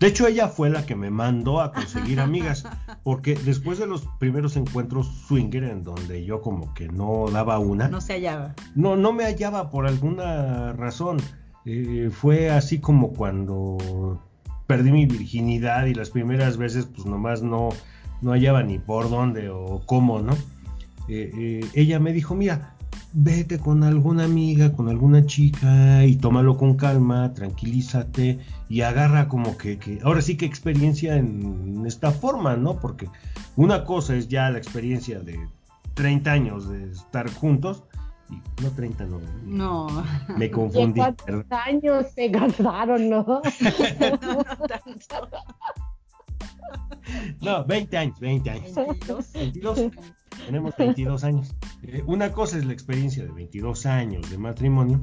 [0.01, 2.65] De hecho, ella fue la que me mandó a conseguir amigas,
[3.03, 7.89] porque después de los primeros encuentros swinger en donde yo como que no daba una.
[7.89, 8.55] No se hallaba.
[8.75, 11.19] No, no me hallaba por alguna razón.
[11.65, 14.21] Eh, fue así como cuando
[14.67, 17.71] perdí mi virginidad y las primeras veces pues nomás no,
[18.23, 20.35] no hallaba ni por dónde o cómo, ¿no?
[21.09, 22.75] Eh, eh, ella me dijo, mira,
[23.13, 29.57] vete con alguna amiga, con alguna chica y tómalo con calma, tranquilízate y agarra como
[29.57, 32.81] que, que, ahora sí que experiencia en esta forma, ¿no?
[32.81, 33.09] Porque
[33.57, 35.39] una cosa es ya la experiencia de
[35.95, 37.85] 30 años de estar juntos.
[38.31, 39.21] Y, no 30, no.
[39.45, 40.05] No.
[40.37, 41.01] Me confundí.
[41.01, 43.25] ¿Cuántos años se casaron, no?
[44.23, 44.67] no, no
[47.41, 48.73] no, 20 años, 20 años.
[49.35, 49.91] 22.
[50.47, 51.55] Tenemos 22 años.
[51.83, 55.01] Eh, una cosa es la experiencia de 22 años de matrimonio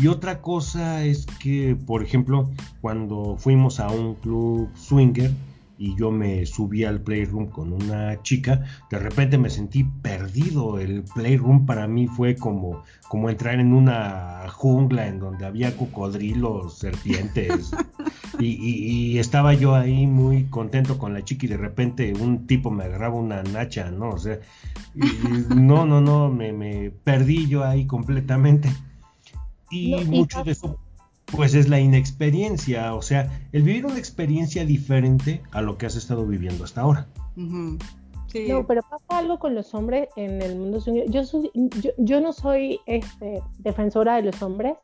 [0.00, 5.32] y otra cosa es que, por ejemplo, cuando fuimos a un club swinger,
[5.78, 10.80] y yo me subí al playroom con una chica, de repente me sentí perdido.
[10.80, 16.78] El playroom para mí fue como, como entrar en una jungla en donde había cocodrilos,
[16.78, 17.70] serpientes.
[18.40, 22.84] y, estaba yo ahí muy contento con la chica y de repente un tipo me
[22.84, 24.10] agarraba una nacha, ¿no?
[24.10, 24.38] O sea,
[25.54, 28.68] no, no, no, me, me, perdí yo ahí completamente.
[29.70, 30.78] Y mucho de eso
[31.32, 35.96] pues es la inexperiencia, o sea, el vivir una experiencia diferente a lo que has
[35.96, 37.06] estado viviendo hasta ahora.
[37.36, 40.80] No, pero pasa algo con los hombres en el mundo.
[40.84, 41.22] Yo, yo,
[41.96, 44.76] yo no soy este, defensora de los hombres,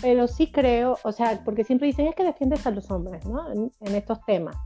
[0.00, 3.50] pero sí creo, o sea, porque siempre dicen es que defiendes a los hombres, ¿no?
[3.52, 4.56] En, estos temas.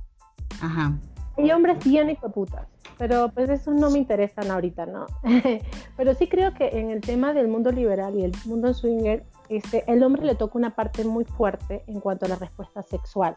[0.60, 0.96] Ajá.
[1.36, 2.66] Hay hombres bien putas,
[2.98, 5.06] pero pues esos no me interesan ahorita, ¿no?
[5.96, 9.84] pero sí creo que en el tema del mundo liberal y el mundo swinger este,
[9.90, 13.36] el hombre le toca una parte muy fuerte en cuanto a la respuesta sexual.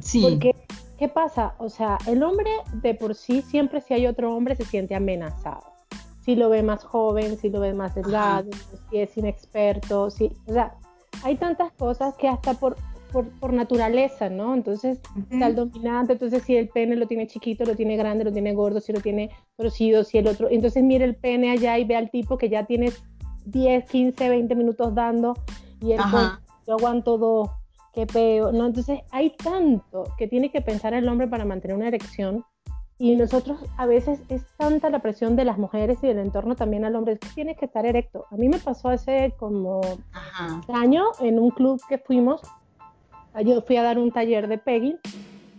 [0.00, 0.22] Sí.
[0.22, 0.54] Porque,
[0.98, 1.54] ¿qué pasa?
[1.58, 5.72] O sea, el hombre de por sí, siempre si hay otro hombre, se siente amenazado.
[6.20, 8.50] Si lo ve más joven, si lo ve más delgado,
[8.90, 10.74] si es inexperto, si, o sea,
[11.24, 12.76] hay tantas cosas que hasta por,
[13.12, 14.54] por, naturaleza, ¿no?
[14.54, 18.32] Entonces, está el dominante, entonces si el pene lo tiene chiquito, lo tiene grande, lo
[18.32, 21.84] tiene gordo, si lo tiene torcido, si el otro, entonces mire el pene allá y
[21.84, 22.92] ve al tipo que ya tiene
[23.50, 25.34] 10, 15, 20 minutos dando
[25.80, 26.00] y el
[26.66, 27.50] yo aguanto dos,
[27.94, 28.66] qué peo, ¿no?
[28.66, 32.44] Entonces hay tanto que tiene que pensar el hombre para mantener una erección
[32.98, 36.84] y nosotros a veces es tanta la presión de las mujeres y del entorno también
[36.84, 38.26] al hombre, es que tiene que estar erecto.
[38.30, 42.42] A mí me pasó hace como un año en un club que fuimos,
[43.44, 44.98] yo fui a dar un taller de pegging,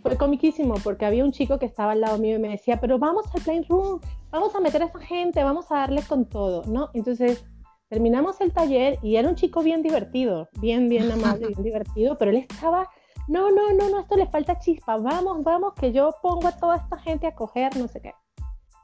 [0.04, 3.00] fue comiquísimo porque había un chico que estaba al lado mío y me decía, pero
[3.00, 4.00] vamos al plane room,
[4.32, 6.90] vamos a meter a esa gente, vamos a darle con todo, ¿no?
[6.94, 7.46] Entonces
[7.90, 12.30] Terminamos el taller y era un chico bien divertido, bien, bien amable, bien divertido, pero
[12.32, 12.88] él estaba,
[13.28, 16.78] no, no, no, no, esto le falta chispa, vamos, vamos, que yo pongo a toda
[16.78, 18.14] esta gente a coger, no sé qué.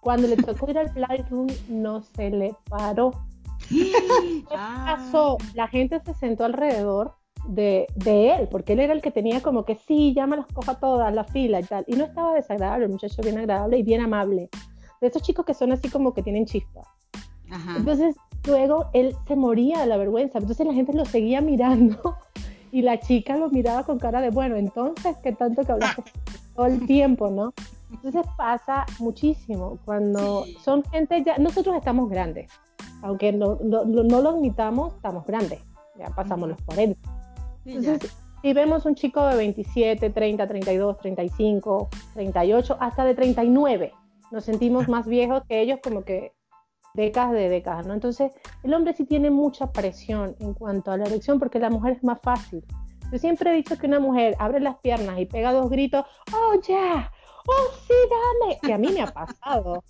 [0.01, 3.11] Cuando le tocó ir al Playroom, no se le paró.
[3.69, 5.37] ¿Qué pasó?
[5.53, 7.15] La gente se sentó alrededor
[7.47, 10.79] de, él, porque él era el que tenía como que sí, ya me las coja
[10.79, 11.83] todas, la fila y tal.
[11.87, 14.49] Y no estaba desagradable, el muchacho bien agradable y bien amable.
[15.01, 16.81] De esos chicos que son así como que tienen chispa.
[17.77, 18.15] Entonces,
[18.45, 20.39] luego él se moría de la vergüenza.
[20.39, 22.17] Entonces la gente lo seguía mirando
[22.71, 26.03] y la chica lo miraba con cara de, bueno, entonces, ¿qué tanto que hablaste
[26.55, 27.53] todo el tiempo, no?
[27.91, 29.79] Entonces pasa muchísimo.
[29.85, 32.51] Cuando son gente ya, nosotros estamos grandes,
[33.01, 35.59] aunque no, no, no lo admitamos, estamos grandes,
[35.97, 36.99] ya pasamos los 40.
[37.65, 43.93] Entonces, si vemos un chico de 27, 30, 32, 35, 38, hasta de 39,
[44.31, 46.34] nos sentimos más viejos que ellos como que
[46.95, 47.93] décadas de décadas, ¿no?
[47.93, 48.31] Entonces,
[48.63, 52.03] el hombre sí tiene mucha presión en cuanto a la erección porque la mujer es
[52.03, 52.63] más fácil.
[53.11, 56.59] Yo siempre he dicho que una mujer abre las piernas y pega dos gritos, ¡oh,
[56.67, 57.11] ya!
[57.47, 58.59] ¡oh, sí, dame!
[58.61, 59.83] Que a mí me ha pasado.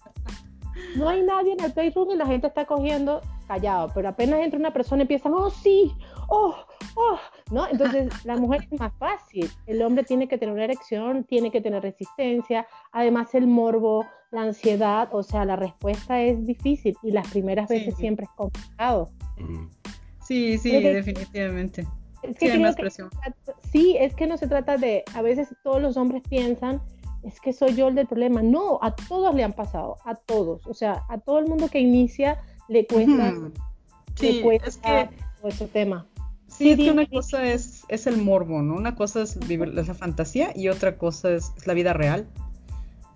[0.97, 4.59] No hay nadie en el playroom y la gente está cogiendo callado, pero apenas entra
[4.59, 5.93] una persona y empiezan, ¡oh, sí!
[6.27, 6.55] ¡oh,
[6.95, 7.19] oh!
[7.51, 7.67] ¿No?
[7.67, 9.49] Entonces, la mujer es más fácil.
[9.67, 14.43] El hombre tiene que tener una erección, tiene que tener resistencia, además el morbo, la
[14.43, 19.09] ansiedad, o sea, la respuesta es difícil y las primeras veces siempre es complicado.
[20.23, 21.87] Sí, sí, definitivamente.
[22.21, 23.09] Es que sí, presión.
[23.71, 26.81] sí, es que no se trata de, a veces todos los hombres piensan,
[27.23, 28.41] es que soy yo el del problema.
[28.41, 30.65] No, a todos le han pasado, a todos.
[30.67, 33.33] O sea, a todo el mundo que inicia le cuesta,
[34.15, 35.09] sí, es que,
[35.43, 36.07] ese tema.
[36.47, 38.75] Sí, es que una cosa es, es el morbo, ¿no?
[38.75, 42.27] Una cosa es vivir la fantasía y otra cosa es, la vida real.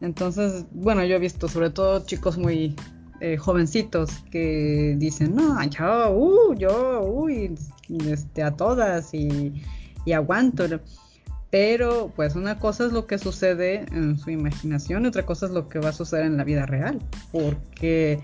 [0.02, 2.76] Entonces, bueno, yo he visto sobre todo chicos muy
[3.22, 7.54] eh, jovencitos que dicen, no, yo, uh, yo, uy,
[8.08, 9.54] este, a todas y,
[10.06, 10.66] y aguanto.
[11.52, 15.52] Pero pues una cosa es lo que sucede en su imaginación y otra cosa es
[15.52, 17.00] lo que va a suceder en la vida real.
[17.32, 18.22] Porque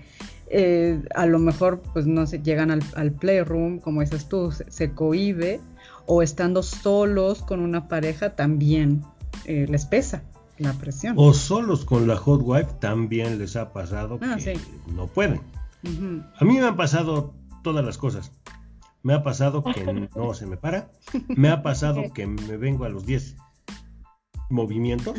[0.48, 5.60] eh, a lo mejor pues no se llegan al, playroom, como dices tú, se, cohibe
[6.06, 9.02] o estando solos con una pareja también
[9.44, 10.22] eh, les pesa
[10.58, 11.14] la presión.
[11.18, 14.58] O solos con la hot wife también les ha pasado ah, que
[14.94, 15.40] no pueden.
[16.40, 18.32] A mí me han pasado todas las cosas.
[19.02, 19.84] Me ha pasado que
[20.16, 20.90] no se me para.
[21.28, 23.36] Me ha pasado que me vengo a los 10
[24.50, 25.18] movimientos.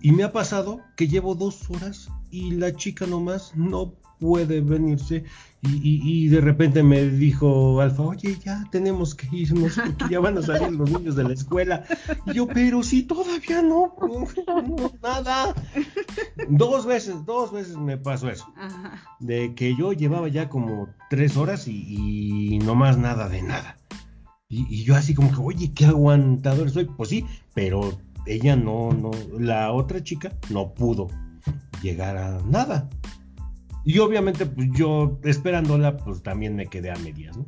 [0.00, 5.24] Y me ha pasado que llevo dos horas y la chica nomás no puede venirse
[5.62, 10.42] y, de repente me dijo Alfa, oye, ya tenemos que irnos porque ya van a
[10.42, 11.84] salir los niños de la escuela.
[12.26, 15.54] Y yo, pero si todavía no, no nada.
[16.48, 18.50] Dos veces, dos veces me pasó eso.
[19.18, 23.76] De que yo llevaba ya como tres horas y, no más nada de nada.
[24.48, 26.86] Y, y, yo así como que, oye, qué aguantador soy.
[26.86, 31.08] Pues sí, pero ella no, no, la otra chica no pudo
[31.82, 32.88] llegar a nada.
[33.84, 37.46] Y obviamente, pues yo esperándola, pues también me quedé a medias, ¿no?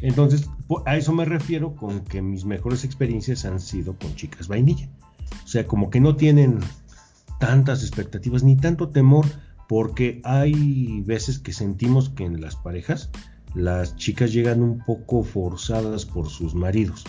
[0.00, 0.50] Entonces,
[0.84, 4.88] a eso me refiero con que mis mejores experiencias han sido con chicas vainilla.
[5.44, 6.60] O sea, como que no tienen
[7.38, 9.24] tantas expectativas ni tanto temor,
[9.68, 13.10] porque hay veces que sentimos que en las parejas
[13.54, 17.04] las chicas llegan un poco forzadas por sus maridos.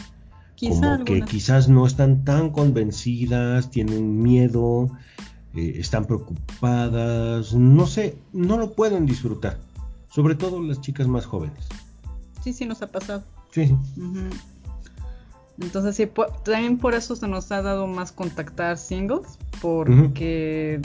[0.59, 4.89] como que quizás no están tan convencidas, tienen miedo,
[5.55, 9.57] eh, están preocupadas, no sé, no lo pueden disfrutar,
[10.09, 11.67] sobre todo las chicas más jóvenes.
[12.43, 13.23] Sí, sí, nos ha pasado.
[13.51, 13.75] Sí.
[15.59, 16.09] Entonces, sí,
[16.43, 20.81] también por eso se nos ha dado más contactar singles, porque,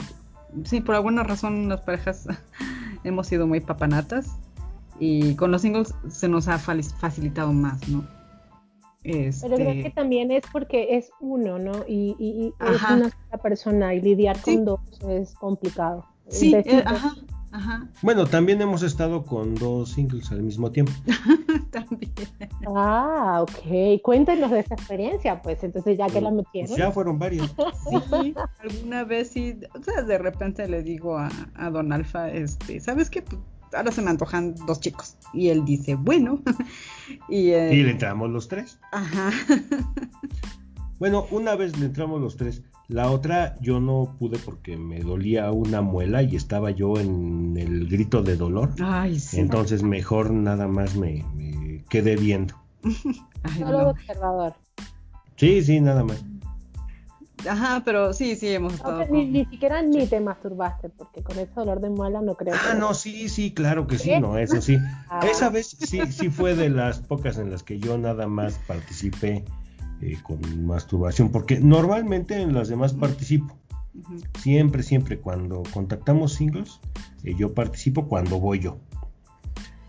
[0.63, 2.27] sí, por alguna razón las parejas
[3.03, 4.37] hemos sido muy papanatas
[4.99, 8.05] y con los singles se nos ha facilitado más, ¿no?
[9.03, 11.83] Pero creo que este también es porque es uno, ¿no?
[11.87, 16.05] Y, es una sola persona y lidiar con dos es complicado.
[16.27, 17.15] Sí, eh, ajá,
[17.51, 17.89] ajá.
[18.01, 20.93] Bueno, también hemos estado con dos singles al mismo tiempo.
[21.71, 22.11] también.
[22.67, 24.01] Ah, ok.
[24.01, 26.69] Cuéntenos de esa experiencia, pues, entonces ya que la metieron.
[26.69, 27.53] Pues ya fueron varios.
[28.21, 32.79] Sí, alguna vez sí, o sea, de repente le digo a, a Don Alfa, este,
[32.79, 33.23] ¿sabes qué?
[33.75, 35.17] Ahora se me antojan dos chicos.
[35.33, 36.41] Y él dice, bueno.
[37.29, 38.79] y, eh, y, le entramos los tres.
[38.91, 39.31] Ajá.
[40.99, 42.63] bueno, una vez le entramos los tres.
[42.91, 47.87] La otra yo no pude porque me dolía una muela y estaba yo en el
[47.87, 48.71] grito de dolor.
[48.81, 49.39] Ay, sí.
[49.39, 51.25] Entonces mejor nada más me,
[51.89, 52.53] quedé viendo.
[53.57, 54.55] Solo observador.
[55.37, 56.21] Sí, sí, nada más.
[57.49, 59.05] Ajá, pero sí, sí, hemos estado.
[59.09, 62.55] ni, siquiera ni te masturbaste, porque con ese dolor de muela no creo.
[62.55, 64.77] Ah, no, sí, sí, claro que sí, no, eso sí.
[65.09, 65.21] Ah.
[65.29, 69.45] Esa vez sí, sí fue de las pocas en las que yo nada más participé
[70.01, 73.57] eh, con masturbación, porque normalmente en las demás participo.
[74.39, 76.79] Siempre, siempre cuando contactamos singles,
[77.23, 78.77] eh, yo participo cuando voy yo.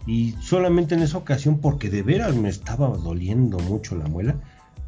[0.07, 4.41] Y solamente en esa ocasión, porque de veras me estaba doliendo mucho la muela,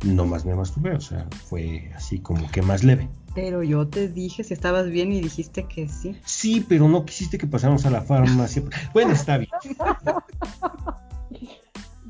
[0.02, 3.08] no más me masturbé, o sea, fue así como que más leve.
[3.34, 6.16] Pero yo te dije si estabas bien y dijiste que sí.
[6.24, 8.62] Sí, pero no quisiste que pasáramos a la farmacia.
[8.92, 9.50] Bueno, está bien.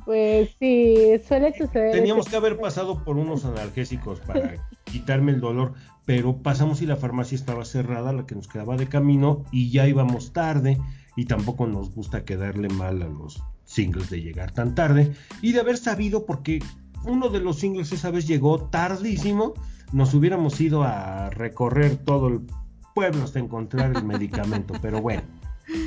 [0.04, 1.92] Pues sí, suele suceder.
[1.92, 5.72] Teníamos que haber pasado por unos analgésicos para quitarme el dolor,
[6.04, 9.88] pero pasamos y la farmacia estaba cerrada, la que nos quedaba de camino, y ya
[9.88, 10.78] íbamos tarde,
[11.16, 15.60] y tampoco nos gusta quedarle mal a los singles de llegar tan tarde, y de
[15.60, 16.60] haber sabido, porque
[17.04, 19.54] uno de los singles esa vez llegó tardísimo,
[19.92, 22.40] nos hubiéramos ido a recorrer todo el
[22.94, 25.22] pueblo hasta encontrar el medicamento, pero bueno.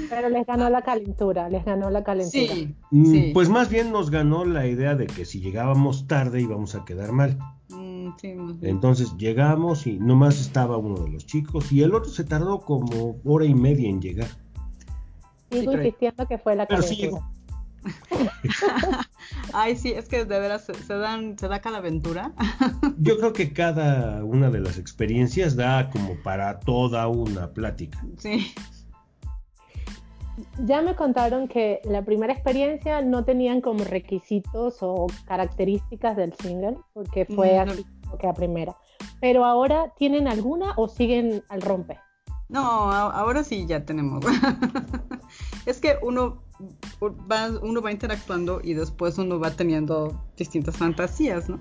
[0.10, 2.54] Pero les ganó la calentura, les ganó la calentura.
[2.90, 6.84] Mm, pues más bien nos ganó la idea de que si llegábamos tarde íbamos a
[6.84, 7.38] quedar mal.
[7.70, 8.10] Mm,
[8.64, 13.18] Entonces llegamos y nomás estaba uno de los chicos y el otro se tardó como
[13.24, 14.30] hora y media en llegar.
[15.52, 17.22] Sigo insistiendo que fue la calentura.
[19.54, 22.34] Ay, sí, es que de veras se, dan, se da cada aventura.
[23.00, 28.04] Yo creo que cada una de las experiencias da como para toda una plática.
[28.18, 28.54] Sí.
[30.64, 36.78] Ya me contaron que la primera experiencia no tenían como requisitos o características del single,
[36.94, 37.86] porque fue mm, así
[38.20, 38.76] que a primera.
[39.20, 42.00] Pero ahora tienen alguna o siguen al rompe.
[42.50, 44.24] No, ahora sí ya tenemos.
[45.66, 46.44] es que uno
[47.62, 51.60] uno va interactuando y después uno va teniendo distintas fantasías, ¿no?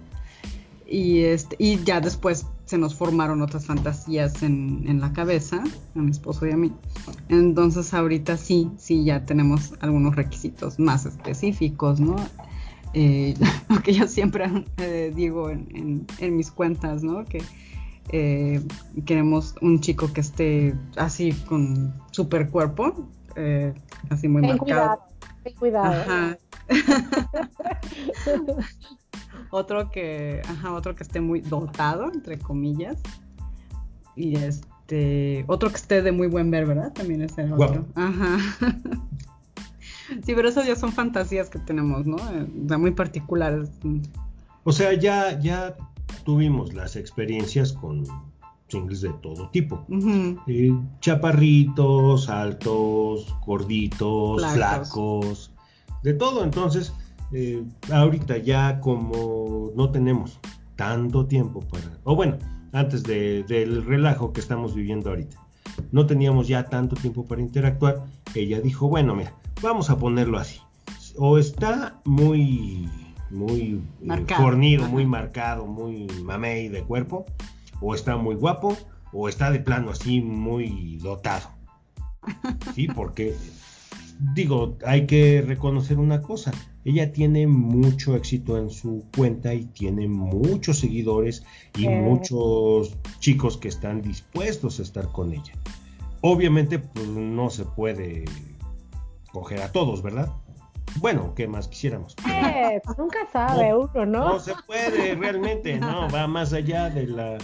[0.88, 5.98] Y, este, y ya después se nos formaron otras fantasías en, en, la cabeza, a
[5.98, 6.72] mi esposo y a mí.
[7.28, 12.16] Entonces ahorita sí, sí, ya tenemos algunos requisitos más específicos, ¿no?
[12.94, 13.34] Eh,
[13.68, 17.24] lo que yo siempre eh, digo en, en, mis cuentas, ¿no?
[17.24, 17.42] Que
[18.10, 18.62] eh,
[19.04, 23.74] queremos un chico que esté así con super cuerpo, eh,
[24.10, 24.64] así muy ten marcado.
[24.64, 25.02] Cuidado,
[25.44, 26.36] ten cuidado.
[29.50, 33.00] otro que, ajá, otro que esté muy dotado, entre comillas.
[34.14, 36.92] Y este, otro que esté de muy buen ver, ¿verdad?
[36.92, 37.86] También es el otro.
[37.94, 38.38] Ajá.
[40.24, 42.16] sí, pero esas ya son fantasías que tenemos, ¿no?
[42.16, 43.70] Eh, o sea, muy particulares.
[44.64, 45.76] O sea, ya, ya
[46.24, 48.04] tuvimos las experiencias con
[48.68, 49.84] singles de todo tipo.
[50.46, 55.52] Eh, chaparritos, altos, gorditos, flacos,
[56.02, 56.44] de todo.
[56.44, 56.92] Entonces,
[57.32, 57.62] eh,
[57.92, 60.40] ahorita ya como no tenemos
[60.76, 62.36] tanto tiempo para, o bueno,
[62.72, 65.36] antes del relajo que estamos viviendo ahorita,
[65.92, 68.04] no teníamos ya tanto tiempo para interactuar,
[68.34, 70.60] ella dijo, bueno, mira, vamos a ponerlo así.
[71.18, 72.90] O está muy
[73.30, 77.24] muy eh, fornido, muy marcado, muy mamey de cuerpo,
[77.80, 78.76] o está muy guapo,
[79.12, 81.50] o está de plano así muy dotado.
[82.74, 83.34] Sí, porque
[84.34, 86.52] digo, hay que reconocer una cosa,
[86.84, 91.44] ella tiene mucho éxito en su cuenta y tiene muchos seguidores
[91.76, 95.52] y muchos chicos que están dispuestos a estar con ella.
[96.22, 98.24] Obviamente, pues no se puede
[99.32, 100.32] coger a todos, ¿verdad?
[100.96, 102.16] Bueno, ¿qué más quisiéramos?
[102.26, 104.28] Eh, nunca sabe uno, ¿no?
[104.30, 107.36] No se puede realmente, no, va más allá de la,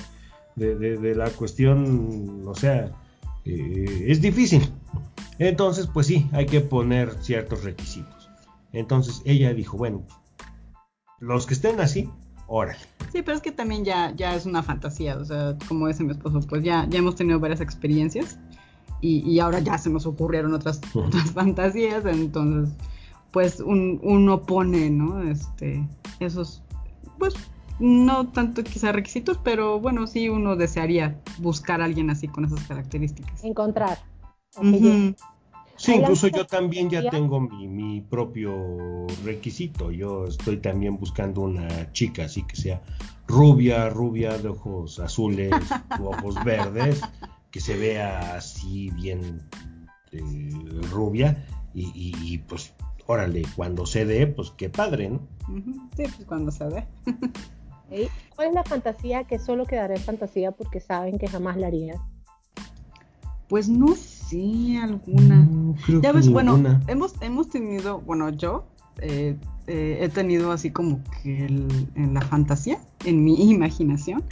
[0.57, 2.93] de, la cuestión, o sea,
[3.45, 4.71] eh, es difícil.
[5.39, 8.31] Entonces, pues sí, hay que poner ciertos requisitos.
[8.73, 10.07] Entonces ella dijo, bueno,
[11.21, 12.09] los que estén así,
[12.47, 12.79] órale.
[13.13, 16.13] Sí, pero es que también ya, ya es una fantasía, o sea, como dice mi
[16.13, 18.39] esposo, pues ya, ya hemos tenido varias experiencias
[19.01, 22.75] y, y ahora ya se nos ocurrieron otras, otras fantasías, entonces
[23.33, 25.23] pues uno pone, ¿no?
[25.23, 25.89] Este,
[26.21, 26.63] esos,
[27.19, 27.35] pues
[27.79, 32.67] no tanto quizá requisitos, pero bueno, sí uno desearía buscar a alguien así con esas
[32.67, 33.43] características.
[33.45, 33.99] Encontrar.
[35.77, 39.91] Sí, incluso yo también ya tengo mi, mi, propio requisito.
[39.91, 42.83] Yo estoy también buscando una chica así que sea
[43.27, 45.51] rubia, rubia, de ojos azules,
[46.01, 47.01] ojos verdes,
[47.51, 49.43] que se vea así bien
[50.13, 50.23] eh,
[50.91, 52.75] rubia y, y, pues
[53.07, 55.21] órale, cuando se dé, pues qué padre, ¿no?
[55.97, 56.87] Sí, pues cuando se dé.
[58.35, 61.99] ¿Cuál es la fantasía que solo quedará en fantasía porque saben que jamás la harían?
[63.49, 65.47] Pues no sé, alguna.
[66.01, 68.65] ya ves, bueno, hemos, hemos tenido, bueno, yo
[69.01, 69.37] eh,
[69.67, 74.25] eh, he tenido así como que en la fantasía, en mi imaginación,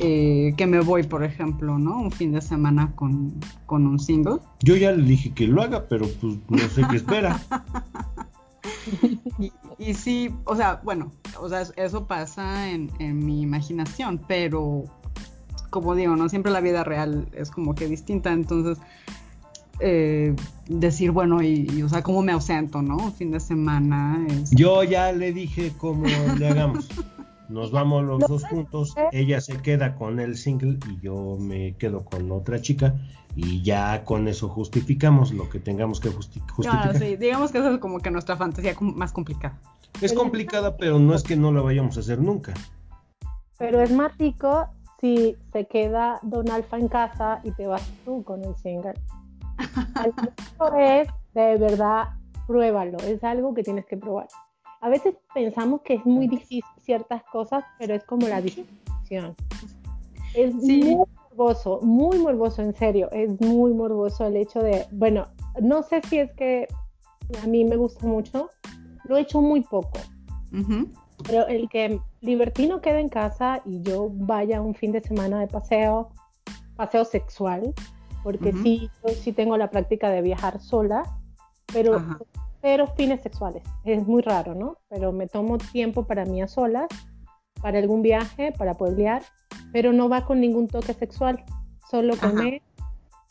[0.00, 2.00] eh, que me voy, por ejemplo, ¿no?
[2.00, 3.32] Un fin de semana con,
[3.66, 4.38] con un single.
[4.60, 7.40] Yo ya le dije que lo haga, pero pues no sé qué espera.
[9.38, 9.52] y,
[9.94, 12.90] sí, o sea, bueno, o sea, eso pasa en,
[13.24, 14.84] mi imaginación, pero
[15.70, 18.78] como digo, no siempre la vida real es como que distinta, entonces
[19.80, 20.34] eh,
[20.68, 23.10] decir, bueno, y, o sea, cómo me ausento, ¿no?
[23.12, 24.24] fin de semana.
[24.50, 26.06] Yo ya le dije cómo
[26.38, 26.88] le hagamos.
[27.48, 32.02] Nos vamos los dos juntos, ella se queda con el single y yo me quedo
[32.04, 32.94] con otra chica
[33.34, 36.96] y ya con eso justificamos lo que tengamos que justificar.
[36.98, 39.58] sí, digamos que eso es como que nuestra fantasía más complicada.
[40.00, 42.54] Es complicada, pero no es que no la vayamos a hacer nunca.
[43.58, 44.66] Pero es más rico
[45.00, 48.94] si se queda Don Alfa en casa y te vas tú con el single.
[50.56, 52.08] Eso es, de verdad,
[52.46, 54.28] pruébalo, es algo que tienes que probar.
[54.80, 59.36] A veces pensamos que es muy difícil ciertas cosas, pero es como la distinción.
[60.34, 60.98] Es muy
[61.36, 65.26] morboso, muy morboso, en serio, es muy morboso el hecho de, bueno,
[65.60, 66.68] no sé si es que
[67.42, 68.50] a mí me gusta mucho,
[69.04, 69.98] lo he hecho muy poco,
[71.26, 75.46] pero el que Libertino quede en casa y yo vaya un fin de semana de
[75.46, 76.10] paseo,
[76.76, 77.74] paseo sexual,
[78.22, 81.02] porque sí, yo sí tengo la práctica de viajar sola,
[81.72, 82.00] pero,
[82.60, 83.62] pero fines sexuales.
[83.84, 84.76] Es muy raro, ¿no?
[84.88, 86.88] Pero me tomo tiempo para mí a solas,
[87.62, 89.22] para algún viaje, para pueblear,
[89.72, 91.42] pero no va con ningún toque sexual,
[91.90, 92.60] solo comer,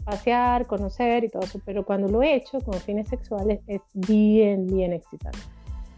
[0.03, 1.59] pasear, conocer y todo eso.
[1.65, 5.39] Pero cuando lo he hecho con fines sexuales es bien, bien excitante.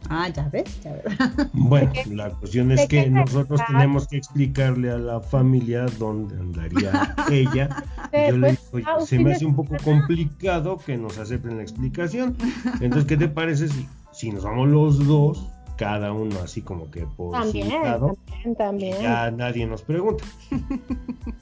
[0.09, 1.03] Ah, ya ves, ya ves.
[1.53, 7.83] Bueno, la cuestión es que nosotros tenemos que explicarle a la familia dónde andaría ella.
[8.11, 12.35] Yo le digo, ah, se me hace un poco complicado que nos acepten la explicación.
[12.81, 17.05] Entonces, ¿qué te parece si, si nos vamos los dos, cada uno así como que
[17.05, 19.01] por también, también, también.
[19.01, 20.23] ya nadie nos pregunta?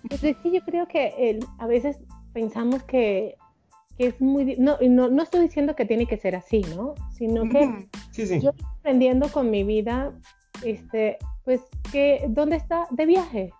[0.10, 1.98] Pues sí, yo creo que a veces
[2.34, 3.38] pensamos que
[3.98, 4.58] es muy...
[4.58, 6.96] No, no, no, estoy diciendo que tiene que ser así, ¿no?
[7.12, 10.12] Sino que yo estoy aprendiendo con mi vida,
[10.64, 11.62] este, pues,
[11.94, 12.88] que, ¿dónde está?
[12.92, 13.52] De viaje.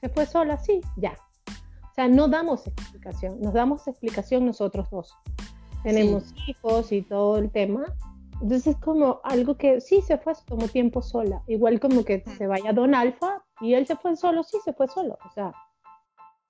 [0.00, 0.56] ¿Se fue sola?
[0.58, 1.16] Sí, ya.
[1.90, 5.14] O sea, no damos explicación, nos damos explicación nosotros dos.
[5.82, 7.84] Tenemos hijos y todo el tema.
[8.42, 11.42] Entonces es como algo que sí se fue, tomó tiempo sola.
[11.46, 14.88] Igual como que se vaya Don Alfa y él se fue solo, sí, se fue
[14.88, 15.16] solo.
[15.24, 15.52] O sea,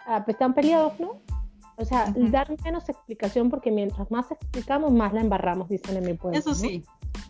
[0.06, 1.20] ah, pues están peleados, ¿no?
[1.76, 6.14] O sea, dar menos explicación porque mientras más explicamos, más la embarramos, dicen en mi
[6.14, 6.38] pueblo.
[6.38, 6.82] Eso sí,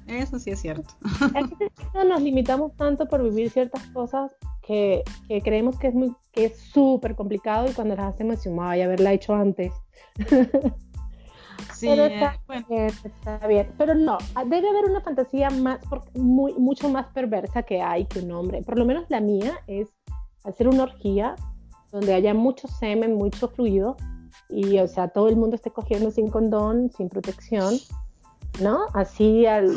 [0.07, 0.95] eso sí es cierto.
[2.07, 4.33] nos limitamos tanto por vivir ciertas cosas
[4.63, 8.65] que, que creemos que es muy que es súper complicado y cuando las hacemos decimos,
[8.69, 9.73] ay, haberla hecho antes.
[11.75, 13.73] Sí, Pero está, bien, está bien.
[13.79, 15.81] Pero no, debe haber una fantasía más,
[16.15, 18.63] muy, mucho más perversa que hay que un hombre.
[18.63, 19.89] Por lo menos la mía es
[20.45, 21.37] hacer una orgía
[21.91, 23.97] donde haya mucho semen, mucho fluido,
[24.49, 27.75] y, o sea, todo el mundo esté cogiendo sin condón, sin protección,
[28.61, 28.87] ¿no?
[28.95, 29.75] Así al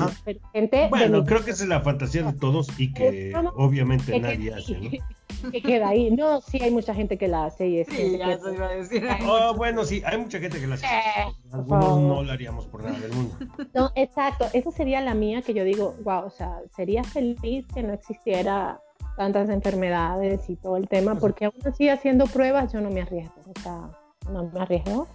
[0.53, 0.88] gente.
[0.89, 5.51] Bueno, creo que esa es la fantasía de todos y que obviamente nadie hace, ¿no?
[5.51, 6.11] Que queda ahí.
[6.11, 7.88] No, sí, hay mucha gente que la hace y es.
[7.88, 9.05] Sí, ya eso iba a decir.
[9.28, 10.86] Oh, bueno, sí, hay mucha gente que la hace.
[10.86, 13.36] Eh, Algunos no la haríamos por nada del mundo.
[13.73, 14.45] No, exacto.
[14.53, 18.80] Esa sería la mía que yo digo, wow, o sea, sería feliz que no existiera
[19.17, 23.36] tantas enfermedades y todo el tema, porque aún así haciendo pruebas yo no me arriesgo.
[23.55, 23.89] O sea,
[24.32, 25.07] no me arriesgo.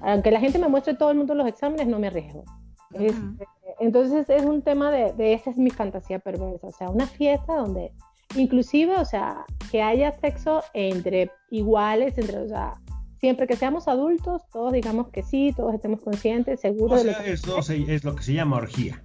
[0.00, 2.44] Aunque la gente me muestre todo el mundo los exámenes, no me arriesgo.
[2.92, 3.46] Este,
[3.80, 7.56] entonces es un tema de, de, esa es mi fantasía perversa, o sea, una fiesta
[7.56, 7.92] donde
[8.34, 12.74] inclusive, o sea, que haya sexo entre iguales, entre, o sea,
[13.18, 17.32] siempre que seamos adultos, todos digamos que sí, todos estemos conscientes, seguros de lo que
[17.32, 19.02] eso es lo que se llama orgía.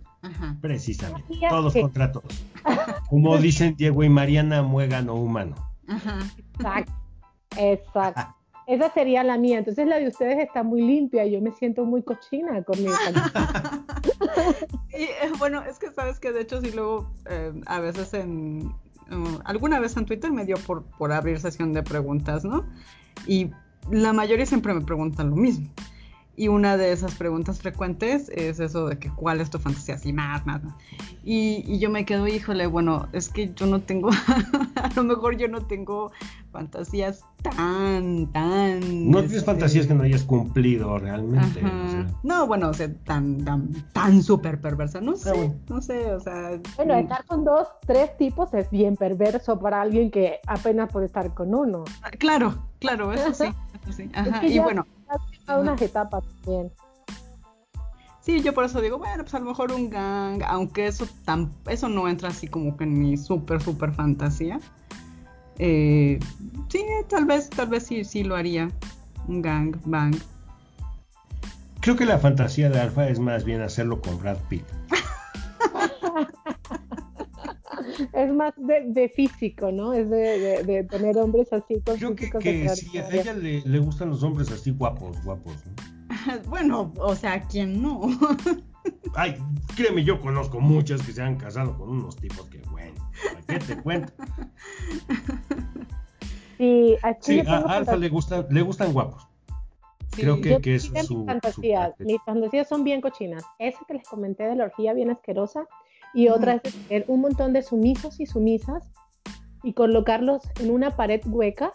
[0.61, 2.45] Precisamente, todos contra todos.
[3.09, 5.55] Como dicen Diego y Mariana, muégano humano.
[5.87, 6.93] Exacto,
[7.57, 8.35] exacto.
[8.71, 9.57] Esa sería la mía.
[9.57, 12.89] Entonces la de ustedes está muy limpia y yo me siento muy cochina con mi
[14.97, 18.73] y, eh, bueno, es que sabes que de hecho sí luego eh, a veces en
[19.11, 22.65] uh, alguna vez en Twitter me dio por, por abrir sesión de preguntas, ¿no?
[23.27, 23.51] Y
[23.91, 25.67] la mayoría siempre me preguntan lo mismo.
[26.35, 30.13] Y una de esas preguntas frecuentes es eso de que cuál es tu fantasía, así
[30.13, 30.73] más, más, más.
[31.23, 34.09] Y, y yo me quedo, híjole, bueno, es que yo no tengo,
[34.75, 36.11] a lo mejor yo no tengo
[36.51, 38.79] fantasías tan, tan...
[39.09, 41.61] No tienes este, fantasías que no hayas cumplido realmente.
[42.23, 46.59] No, bueno, o sea, tan, tan, tan súper perversa, no sé, no sé, o sea...
[46.77, 51.33] Bueno, estar con dos, tres tipos es bien perverso para alguien que apenas puede estar
[51.33, 51.83] con uno.
[52.03, 53.45] Ah, claro, claro, eso sí,
[53.83, 54.09] eso sí.
[54.13, 54.45] Ajá.
[54.45, 54.85] y bueno...
[55.59, 56.71] unas etapas bien.
[58.21, 61.51] Sí, yo por eso digo, bueno, pues a lo mejor un gang, aunque eso tan,
[61.67, 64.59] eso no entra así como que en mi súper, súper fantasía.
[65.57, 66.19] Eh,
[66.69, 68.69] sí, tal vez, tal vez sí, sí lo haría.
[69.27, 70.15] Un gang bang.
[71.79, 74.65] Creo que la fantasía de Alfa es más bien hacerlo con Brad Pitt.
[78.13, 79.93] Es más de, físico, ¿no?
[79.93, 84.51] Es de, tener hombres así con Creo que, sí, a ella le, gustan los hombres
[84.51, 85.55] así guapos, guapos.
[85.65, 86.01] ¿no?
[86.49, 88.01] bueno, o sea, ¿quién no?
[89.15, 89.35] Ay,
[89.75, 92.95] créeme, yo conozco muchas que se han casado con unos tipos que, bueno,
[93.47, 94.13] ¿qué te cuento?
[96.57, 96.95] Sí,
[97.47, 99.27] a Alfa le, gusta, le gustan guapos.
[100.11, 101.95] Creo que, que es su, fantasía.
[101.97, 103.43] Mis fantasías son bien cochinas.
[103.57, 105.67] Esa que les comenté de la orgía bien asquerosa
[106.13, 108.91] y otra es tener un montón de sumisos y sumisas
[109.63, 111.73] y colocarlos en una pared hueca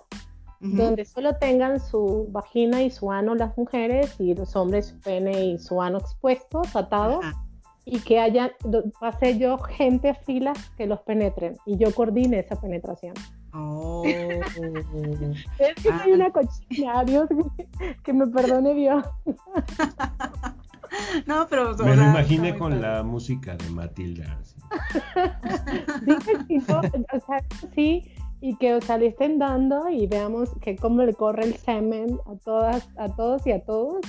[0.59, 5.45] donde solo tengan su vagina y su ano las mujeres y los hombres su pene
[5.45, 7.25] y su ano expuestos, atados,
[7.85, 8.53] y que haya,
[8.99, 13.15] pase yo gente a filas que los penetren y yo coordine esa penetración.
[13.55, 14.03] Oh.
[14.05, 17.29] es que soy una cochina, Dios,
[18.03, 19.05] que, me perdone Dios.
[21.27, 21.77] no, pero...
[21.77, 24.39] Me lo imaginé con la música de Matilda.
[26.49, 27.43] sí, o sea,
[27.75, 28.05] sí,
[28.41, 32.19] y que o sea, le estén dando y veamos que cómo le corre el semen
[32.27, 34.01] a todas, a todos y a todos.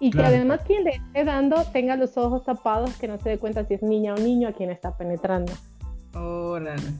[0.00, 3.38] Y que además quien le esté dando tenga los ojos tapados, que no se dé
[3.38, 5.52] cuenta si es niña o niño a quien está penetrando.
[6.14, 6.92] Órale.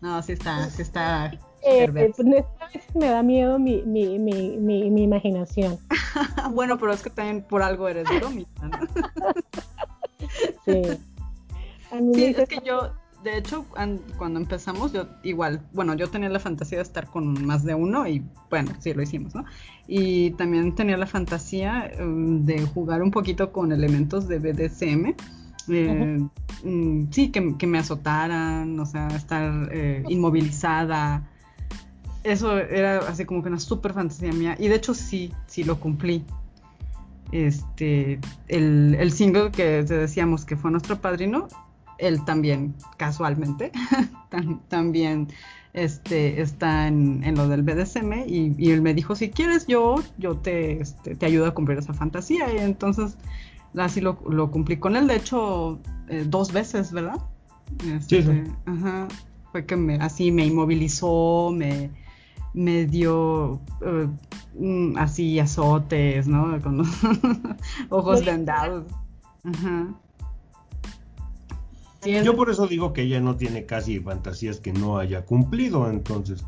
[0.00, 1.32] No, sí está, sí está.
[1.62, 2.18] Eh, pues,
[2.94, 5.78] me da miedo mi, mi, mi, mi, imaginación.
[6.52, 8.70] bueno, pero es que también por algo eres bromita.
[10.64, 10.82] sí.
[12.14, 12.92] sí, es que yo,
[13.22, 13.66] de hecho,
[14.16, 18.06] cuando empezamos, yo igual, bueno, yo tenía la fantasía de estar con más de uno
[18.06, 19.44] y bueno, sí lo hicimos, ¿no?
[19.86, 25.14] Y también tenía la fantasía um, de jugar un poquito con elementos de BDSM.
[25.68, 26.18] Eh,
[26.64, 31.29] mm, sí, que, me azotaran, o sea, estar eh, inmovilizada.
[32.22, 34.56] Eso era así como que una súper fantasía mía.
[34.58, 36.24] Y de hecho sí, sí lo cumplí.
[37.32, 38.18] Este,
[38.48, 41.48] el, el single que te decíamos que fue nuestro padrino,
[41.98, 43.70] él también, casualmente,
[44.68, 45.28] también
[45.72, 50.80] este, está en, lo del BDSM y, él me dijo, si quieres yo, yo te,
[50.80, 52.52] este, te ayudo a cumplir esa fantasía.
[52.52, 53.16] Y entonces
[53.76, 54.16] así lo,
[54.50, 57.18] cumplí con él, de hecho, eh, dos veces, ¿verdad?
[57.86, 59.06] Este, sí, Ajá,
[59.52, 61.90] fue que me, así me inmovilizó, me,
[62.54, 64.08] me dio eh,
[64.58, 66.60] mm, así azotes, ¿no?
[66.60, 66.88] Con los
[67.90, 68.84] ojos vendados.
[69.44, 69.94] Ajá.
[72.04, 76.44] Yo por eso digo que ella no tiene casi fantasías que no haya cumplido, entonces.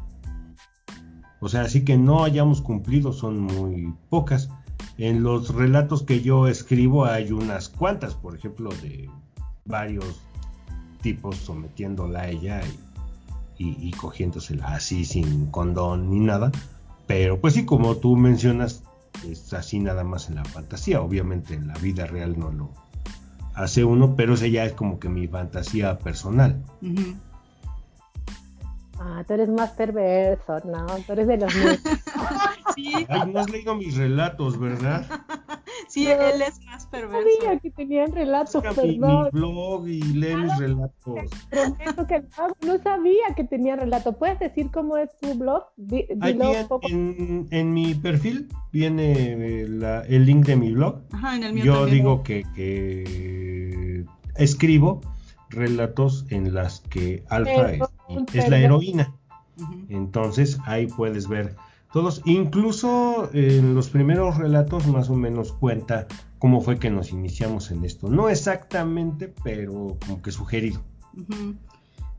[1.41, 4.49] O sea, así que no hayamos cumplido son muy pocas.
[4.97, 9.11] En los relatos que yo escribo hay unas cuantas, por ejemplo, de
[9.65, 10.23] varios
[11.03, 12.92] tipos sometiéndola a ella y,
[13.59, 16.51] y cogiéndosela así sin condón ni nada.
[17.07, 18.83] Pero pues sí, como tú mencionas,
[19.29, 21.01] es así nada más en la fantasía.
[21.01, 22.71] Obviamente en la vida real no lo,
[23.55, 26.63] hace uno, pero ese ya es como que mi fantasía personal.
[28.99, 30.87] Ah, tú eres más perverso, ¿no?
[31.07, 31.53] Tú eres de los
[32.75, 33.07] sí.
[33.09, 35.07] Ay, no has leído mis relatos, ¿verdad?
[35.89, 37.17] Sí, él es más perverso.
[37.17, 38.87] No sabía que tenían relatos, perdón.
[38.87, 41.21] Mi, mi, blog y lee mis relatos.
[41.51, 42.23] Prometo que
[42.67, 44.15] no, sabía que tenía relatos.
[44.17, 45.65] ¿Puedes decir cómo es tu blog?
[46.83, 51.01] en, en, mi perfil viene eh, el link de mi blog.
[51.13, 54.05] Ajá, en el mío Yo digo que, que
[54.37, 55.01] escribo
[55.49, 57.73] relatos en las que Alfa
[58.33, 59.15] es, la heroína.
[59.89, 61.57] Entonces ahí puedes ver
[61.93, 66.07] todos, incluso en los primeros relatos más o menos cuenta
[66.39, 68.09] cómo fue que nos iniciamos en esto.
[68.09, 70.81] No exactamente, pero como que sugerido.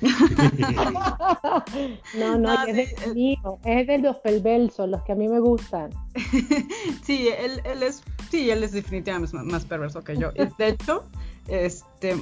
[2.18, 5.90] no, no, es del mío, es de los perversos, los que a mí me gustan.
[7.04, 10.32] sí, él, él es, sí, él es definitivamente más, perverso que yo.
[10.32, 11.04] De hecho,
[11.48, 12.16] este,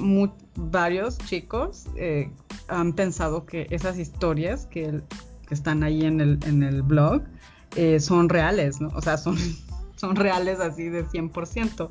[0.55, 2.29] varios chicos eh,
[2.67, 5.01] han pensado que esas historias que,
[5.49, 7.21] están ahí en el, en el blog
[7.77, 8.89] eh, son reales, ¿no?
[8.89, 9.37] O sea, son,
[9.97, 11.89] son reales así de 100%.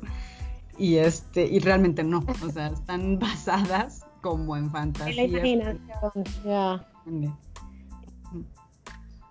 [0.77, 5.23] Y, este, y realmente no, o sea, están basadas como en fantasía.
[5.23, 6.87] En la imaginación, ya.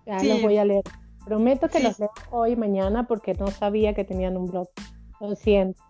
[0.07, 0.85] Ya los voy a leer.
[1.25, 4.69] Prometo que los leo hoy, mañana, porque no sabía que tenían un blog.
[5.21, 5.83] Lo siento.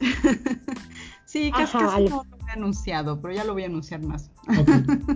[1.26, 4.30] sí, casi, no lo he anunciado, pero ya lo voy a anunciar más.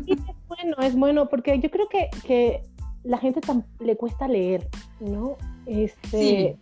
[0.06, 0.18] es
[0.48, 2.62] bueno, es bueno, porque yo creo que, que
[3.04, 3.40] la gente
[3.80, 4.68] le cuesta leer,
[5.00, 5.36] ¿no?
[5.66, 6.58] Este,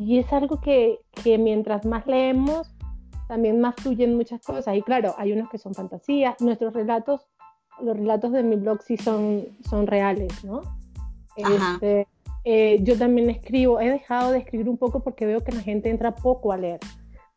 [0.00, 2.74] Y es algo que, que mientras más leemos,
[3.28, 4.74] también más fluyen muchas cosas.
[4.74, 6.40] Y claro, hay unos que son fantasías.
[6.40, 7.28] Nuestros relatos,
[7.82, 10.62] los relatos de mi blog sí son, son reales, ¿no?
[11.36, 12.08] Este,
[12.44, 15.90] eh, yo también escribo, he dejado de escribir un poco porque veo que la gente
[15.90, 16.80] entra poco a leer.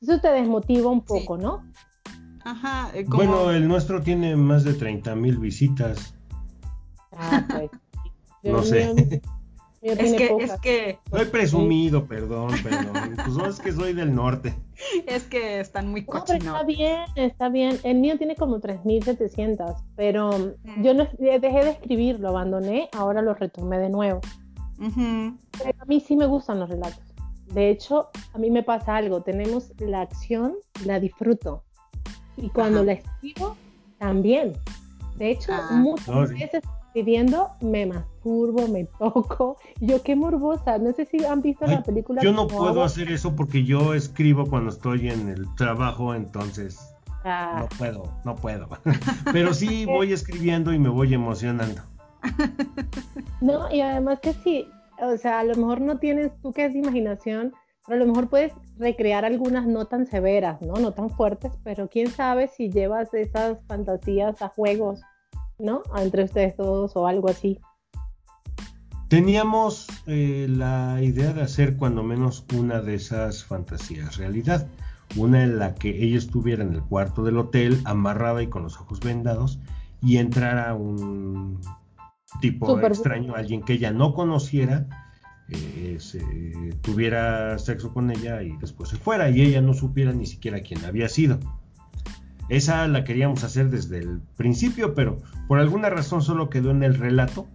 [0.01, 1.65] Eso te desmotiva un poco, ¿no?
[2.45, 2.91] Ajá.
[2.93, 6.15] Eh, bueno, el nuestro tiene más de 30 mil visitas.
[7.11, 7.69] Ah, pues.
[8.43, 9.21] no sé.
[9.83, 10.99] Es que, es que.
[11.11, 13.15] Soy presumido, perdón, perdón.
[13.15, 14.53] Pues no es que soy del norte.
[15.07, 16.41] Es que están muy cochinos.
[16.41, 17.79] está bien, está bien.
[17.83, 23.33] El mío tiene como 3.700, pero yo no, dejé de escribir, lo abandoné, ahora lo
[23.33, 24.19] retomé de nuevo.
[24.77, 27.03] Pero a mí sí me gustan los relatos.
[27.53, 29.21] De hecho, a mí me pasa algo.
[29.21, 30.55] Tenemos la acción,
[30.85, 31.63] la disfruto.
[32.35, 33.55] Y cuando la escribo,
[33.99, 34.53] también.
[35.17, 35.69] De hecho, ah.
[35.71, 37.85] muchas veces escribiendo me
[38.23, 39.57] masturbo, me toco.
[39.79, 40.77] Yo qué morbosa.
[40.77, 42.21] No sé si han visto la película.
[42.21, 46.93] Yo no puedo hacer eso porque yo escribo cuando estoy en el trabajo, entonces
[47.23, 47.57] ah.
[47.59, 48.67] no puedo, no puedo.
[49.31, 51.81] Pero sí voy escribiendo y me voy emocionando.
[53.41, 54.65] No, y además que sí,
[55.01, 57.53] o sea, a lo mejor no tienes tú que es imaginación,
[57.85, 60.75] pero a lo mejor puedes recrear algunas no tan severas, ¿no?
[60.75, 65.01] No tan fuertes, pero quién sabe si llevas esas fantasías a juegos
[65.59, 65.81] ¿no?
[65.97, 67.59] Entre ustedes todos o algo así.
[69.13, 74.65] Teníamos eh, la idea de hacer cuando menos una de esas fantasías realidad.
[75.15, 78.75] Una en la que ella estuviera en el cuarto del hotel, amarrada y con los
[78.79, 79.59] ojos vendados,
[80.01, 81.61] y entrara un
[82.41, 84.87] tipo extraño, alguien que ella no conociera,
[85.47, 85.99] eh,
[86.81, 90.83] tuviera sexo con ella y después se fuera, y ella no supiera ni siquiera quién
[90.85, 91.39] había sido.
[92.49, 96.95] Esa la queríamos hacer desde el principio, pero por alguna razón solo quedó en el
[96.95, 97.47] relato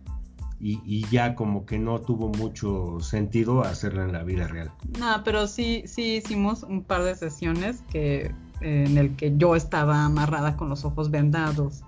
[0.60, 4.72] y, ya como que no tuvo mucho sentido hacerla en la vida real.
[4.98, 10.04] No, pero sí, sí hicimos un par de sesiones que en el que yo estaba
[10.04, 11.82] amarrada con los ojos vendados.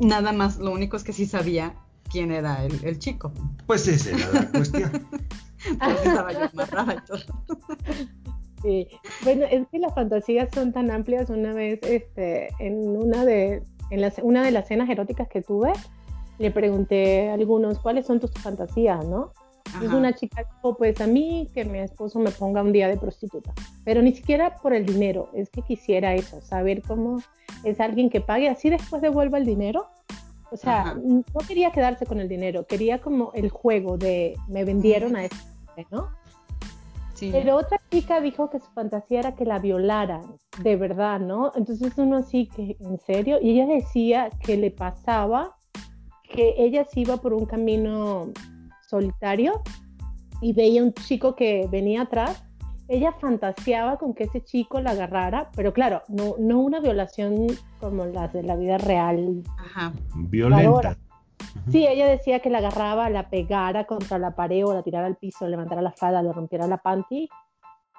[0.00, 1.74] nada más, lo único es que sí sabía
[2.10, 3.32] quién era el, chico.
[3.66, 4.90] Pues esa era la cuestión.
[6.04, 7.20] estaba yo amarrada y todo.
[8.62, 8.88] Sí.
[9.24, 11.30] Bueno, es que las fantasías son tan amplias.
[11.30, 15.72] Una vez, este, en una de, en una de las cenas eróticas que tuve,
[16.40, 19.32] le pregunté a algunos cuáles son tus fantasías, ¿no?
[19.80, 22.96] Y una chica dijo, pues a mí que mi esposo me ponga un día de
[22.96, 23.52] prostituta,
[23.84, 27.20] pero ni siquiera por el dinero, es que quisiera eso, saber cómo
[27.62, 29.86] es alguien que pague, así después devuelva el dinero.
[30.50, 35.14] O sea, no quería quedarse con el dinero, quería como el juego de me vendieron
[35.14, 36.08] a este, ¿no?
[37.20, 40.22] Pero otra chica dijo que su fantasía era que la violaran,
[40.62, 41.52] de verdad, ¿no?
[41.54, 45.54] Entonces uno sí que, en serio, y ella decía que le pasaba
[46.30, 48.30] que ella se iba por un camino
[48.88, 49.62] solitario
[50.40, 52.44] y veía un chico que venía atrás,
[52.88, 57.46] ella fantaseaba con que ese chico la agarrara, pero claro, no, no una violación
[57.78, 59.42] como las de la vida real.
[59.58, 59.92] Ajá.
[60.16, 60.96] Violenta.
[61.70, 65.16] Sí, ella decía que la agarraba, la pegara contra la pared o la tirara al
[65.16, 67.28] piso, levantara la falda, le rompiera la panty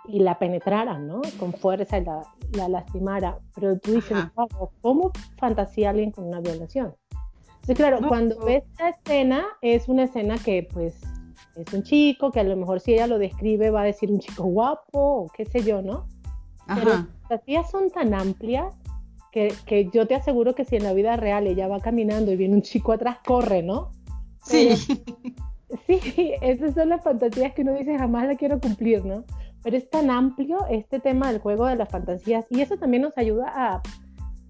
[0.05, 1.21] y la penetrara, ¿no?
[1.39, 2.21] Con fuerza y la,
[2.53, 3.37] la lastimara.
[3.55, 4.17] Pero tú dices,
[4.81, 6.95] ¿cómo fantasía alguien con una violación?
[7.75, 11.01] Claro, cuando ves esta escena, es una escena que pues
[11.55, 14.19] es un chico que a lo mejor si ella lo describe va a decir un
[14.19, 16.07] chico guapo o qué sé yo, ¿no?
[16.67, 18.73] Pero las fantasías son tan amplias
[19.31, 22.55] que, yo te aseguro que si en la vida real ella va caminando y viene
[22.55, 23.91] un chico atrás, corre, ¿no?
[24.43, 24.75] Sí.
[25.87, 29.23] sí, esas son las fantasías que uno dice jamás la quiero cumplir, ¿no?
[29.63, 33.17] Pero es tan amplio este tema del juego de las fantasías y eso también nos
[33.17, 33.81] ayuda a,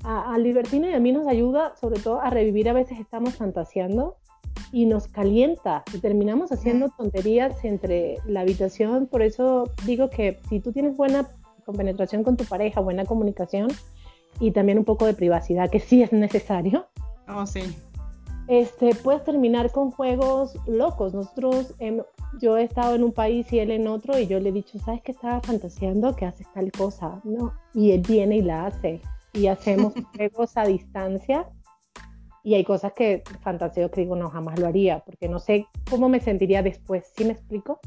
[0.03, 4.17] a, Libertino y a mí nos ayuda sobre todo a revivir, a veces estamos fantaseando
[4.71, 10.59] y nos calienta y terminamos haciendo tonterías entre la habitación, por eso digo que si
[10.59, 11.29] tú tienes buena
[11.65, 13.69] compenetración con tu pareja, buena comunicación,
[14.39, 16.87] y también un poco de privacidad, que sí es necesario.
[17.27, 17.61] Oh, sí.
[18.47, 21.13] Este, puedes terminar con juegos locos.
[21.13, 21.73] Nosotros,
[22.39, 24.79] yo he estado en un país y él en otro, y yo le he dicho,
[24.79, 27.21] ¿sabes que estaba fantaseando que haces tal cosa?
[27.23, 29.01] No, y él viene y la hace.
[29.33, 31.47] Y hacemos juegos a distancia.
[32.43, 36.09] Y hay cosas que fantaseo que digo, no, jamás lo haría, porque no sé cómo
[36.09, 37.11] me sentiría después.
[37.15, 37.79] ¿Sí me explico?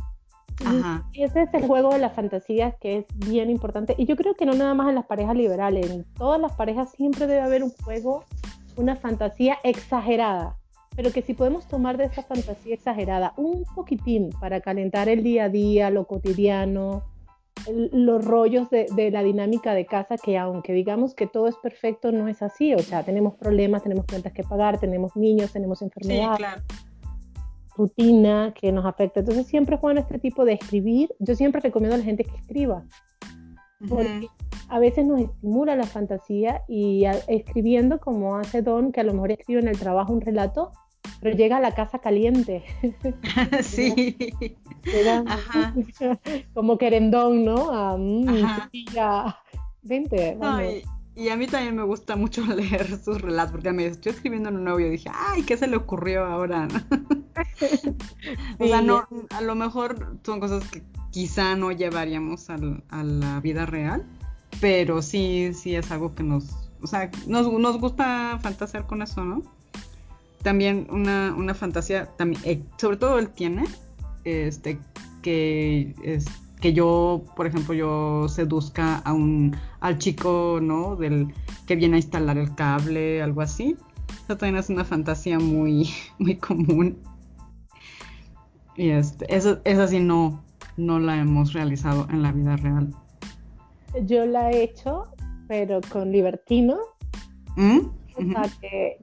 [1.12, 3.94] Ese es el juego de las fantasías que es bien importante.
[3.98, 6.92] Y yo creo que no nada más en las parejas liberales, en todas las parejas
[6.92, 8.24] siempre debe haber un juego,
[8.76, 10.56] una fantasía exagerada.
[10.96, 15.44] Pero que si podemos tomar de esa fantasía exagerada un poquitín para calentar el día
[15.44, 17.02] a día, lo cotidiano,
[17.92, 22.12] los rollos de, de, la dinámica de casa, que aunque digamos que todo es perfecto,
[22.12, 22.74] no es así.
[22.74, 26.36] O sea, tenemos problemas, tenemos cuentas que pagar, tenemos niños, tenemos enfermedades.
[26.36, 26.62] Sí, claro
[27.76, 29.20] rutina que nos afecta.
[29.20, 31.14] Entonces siempre juegan este tipo de escribir.
[31.18, 32.84] Yo siempre recomiendo a la gente que escriba.
[33.88, 34.28] Porque
[34.68, 39.32] a veces nos estimula la fantasía y escribiendo como hace Don, que a lo mejor
[39.32, 40.72] escribe en el trabajo un relato,
[41.20, 42.64] pero llega a la casa caliente.
[43.62, 44.16] sí.
[46.54, 47.96] como querendón, ¿no?
[47.98, 48.26] Mm,
[49.82, 50.38] vente.
[51.16, 54.56] y, a mí también me gusta mucho leer sus relatos, porque me estoy escribiendo en
[54.56, 56.68] un nuevo y dije, ay, ¿qué se le ocurrió ahora?
[58.58, 62.56] o sea, no, a lo mejor son cosas que quizá no llevaríamos a
[63.02, 64.04] la vida real,
[64.60, 69.24] pero sí, sí es algo que nos, o sea, nos, nos gusta fantasear con eso,
[69.24, 69.42] ¿no?
[70.44, 73.64] También una, una fantasía, también, eh, sobre todo él tiene,
[74.24, 74.78] este,
[75.22, 76.26] que es
[76.60, 80.96] que yo, por ejemplo, yo seduzca a un, al chico, ¿no?
[80.96, 81.34] Del
[81.66, 83.76] que viene a instalar el cable, algo así.
[84.24, 86.96] Eso también es una fantasía muy, muy común.
[88.76, 90.42] Y este, eso, esa sí no,
[90.76, 92.94] no la hemos realizado en la vida real.
[94.06, 95.08] Yo la he hecho,
[95.48, 96.78] pero con libertino.
[97.56, 97.80] ¿Mm?
[98.16, 98.42] O sea,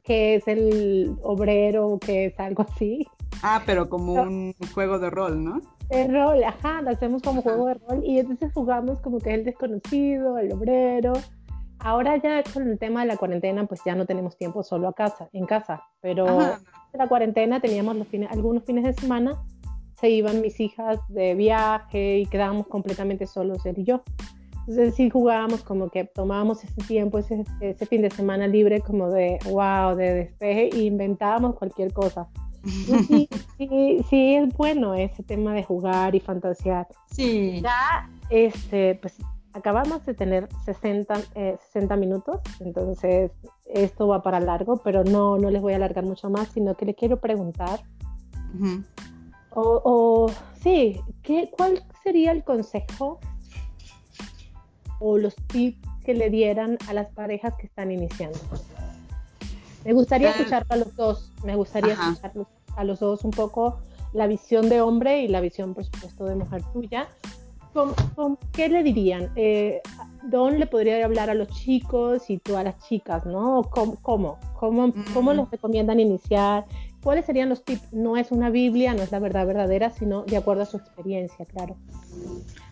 [0.03, 3.05] que, es el obrero, que es algo así.
[3.43, 5.61] Ah, pero como un juego de rol, ¿no?
[5.89, 9.43] De rol, ajá, lo hacemos como juego de rol y entonces jugamos como que el
[9.43, 11.13] desconocido, el obrero.
[11.79, 14.93] Ahora ya con el tema de la cuarentena, pues ya no tenemos tiempo solo a
[14.93, 19.43] casa, en casa, pero en la cuarentena teníamos los fines, algunos fines de semana,
[19.99, 24.03] se iban mis hijas de viaje y quedábamos completamente solos él y yo.
[24.67, 29.09] Entonces sí jugábamos como que tomábamos ese tiempo, ese, ese fin de semana libre como
[29.09, 32.27] de wow, de despeje e inventábamos cualquier cosa.
[32.63, 36.87] Sí, sí, sí, es bueno ese tema de jugar y fantasear.
[37.11, 37.61] Sí.
[37.61, 39.17] Ya, este, pues
[39.53, 41.15] acabamos de tener 60,
[41.73, 43.31] 60 eh, minutos, entonces
[43.65, 46.85] esto va para largo, pero no, no les voy a alargar mucho más, sino que
[46.85, 47.81] le quiero preguntar.
[49.49, 50.31] o, o,
[50.61, 53.19] sí, ¿qué, ¿cuál sería el consejo
[55.01, 58.39] o los tips que le dieran a las parejas que están iniciando?
[59.83, 60.31] Me gustaría ah.
[60.31, 62.31] escuchar a los dos, me gustaría escuchar
[62.75, 63.79] a los dos un poco
[64.13, 67.09] la visión de hombre y la visión, por supuesto, de mujer tuya.
[67.73, 69.31] ¿Con, qué le dirían?
[69.35, 69.81] Eh,
[70.23, 73.63] Don le podría hablar a los chicos y tú a las chicas, ¿no?
[73.71, 73.95] ¿Cómo?
[74.01, 75.37] ¿Cómo, cómo, cómo mm.
[75.37, 76.65] les recomiendan iniciar?
[77.01, 77.93] ¿Cuáles serían los tips?
[77.93, 81.45] No es una Biblia, no es la verdad verdadera, sino de acuerdo a su experiencia,
[81.45, 81.77] claro.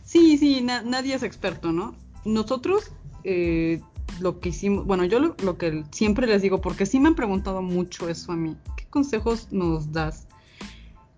[0.04, 1.96] Sí, sí, nadie es experto, ¿no?
[2.26, 2.92] Nosotros
[3.24, 3.82] eh,
[4.20, 7.62] lo que hicimos, bueno, yo lo, que siempre les digo, porque sí me han preguntado
[7.62, 10.28] mucho eso a mí, ¿qué consejos nos das?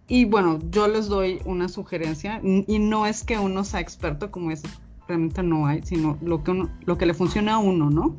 [0.07, 4.51] Y bueno, yo les doy una sugerencia, y no es que uno sea experto, como
[4.51, 4.61] es,
[5.07, 8.17] realmente no hay, sino lo que, lo que le funciona a uno, ¿no?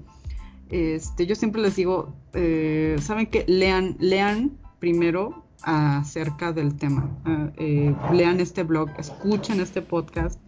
[0.70, 3.45] Este, yo siempre les digo, eh, ¿saben qué?
[3.47, 7.09] Lean, lean primero acerca del tema,
[7.57, 10.41] eh, lean este blog, escuchen este podcast,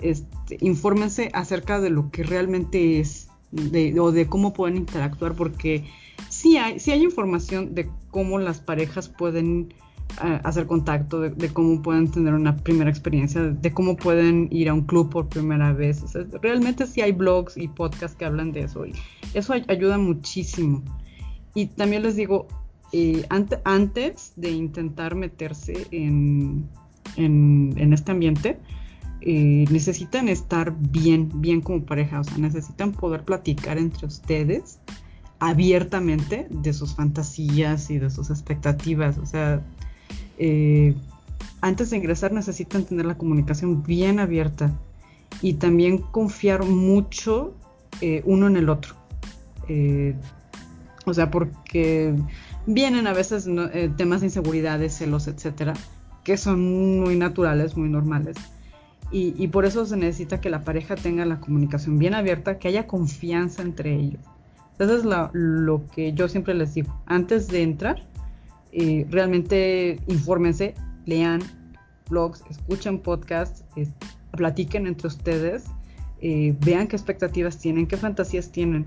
[0.00, 5.84] este, infórmense acerca de lo que realmente es de, o de cómo pueden interactuar, porque
[6.28, 9.74] sí hay, hay información de cómo las parejas pueden
[10.24, 14.74] eh, hacer contacto, de, cómo pueden tener una primera experiencia, de cómo pueden ir a
[14.74, 16.02] un club por primera vez.
[16.42, 18.92] realmente sí hay blogs y podcasts que hablan de eso y
[19.34, 20.82] eso ayuda muchísimo.
[21.54, 22.48] Y también les digo,
[22.92, 23.26] eh,
[23.64, 26.68] antes de intentar meterse en,
[27.16, 28.58] en este ambiente,
[29.20, 34.78] eh, necesitan estar bien, bien como pareja, o sea, necesitan poder platicar entre ustedes
[35.40, 39.60] abiertamente de sus fantasías y de sus expectativas, o sea,
[40.38, 40.94] eh,
[41.60, 44.72] antes de ingresar necesitan tener la comunicación bien abierta
[45.42, 47.54] y también confiar mucho
[48.00, 48.94] eh, uno en el otro.
[51.06, 52.14] o sea, porque
[52.66, 53.48] vienen a veces
[53.96, 55.74] temas de inseguridades, celos, etcétera,
[56.22, 58.36] que son muy naturales, muy normales
[59.10, 62.86] y, por eso se necesita que la pareja tenga la comunicación bien abierta, que haya
[62.86, 64.20] confianza entre ellos.
[64.78, 66.94] Eso es lo, que yo siempre les digo.
[67.06, 68.02] Antes de entrar,
[68.72, 70.74] eh, realmente infórmense,
[71.06, 71.40] lean
[72.10, 73.64] blogs, escuchen podcasts,
[74.32, 75.64] platiquen entre ustedes,
[76.20, 78.86] eh, vean qué expectativas tienen, qué fantasías tienen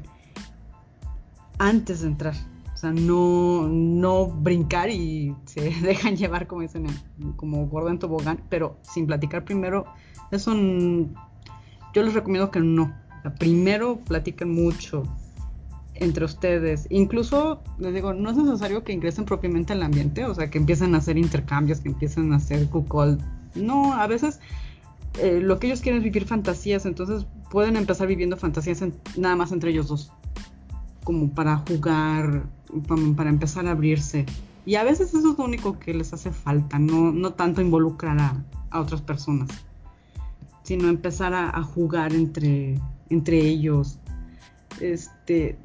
[1.58, 2.36] antes de entrar.
[2.74, 6.86] O sea, no, no brincar y se dejan llevar, como dicen,
[7.36, 9.86] como gordo en tobogán, pero sin platicar primero
[10.32, 10.54] eso
[11.94, 12.94] yo les recomiendo que no.
[13.38, 15.04] Primero platiquen mucho
[15.96, 16.88] entre ustedes.
[16.90, 20.96] Incluso, les digo, no es necesario que ingresen propiamente al ambiente, o sea, que empiecen
[20.96, 23.18] a hacer intercambios, que empiecen a hacer Google.
[23.54, 24.40] No, a veces
[25.20, 28.84] eh, lo que ellos quieren es vivir fantasías, entonces pueden empezar viviendo fantasías
[29.18, 30.12] nada más entre ellos dos,
[31.04, 32.46] como para jugar,
[33.16, 34.26] para, empezar a abrirse.
[34.66, 38.18] Y a veces eso es lo único que les hace falta, no, no tanto involucrar
[38.72, 39.50] a otras personas
[40.72, 44.00] sino empezar a, jugar entre, entre ellos.
[44.80, 45.58] Este,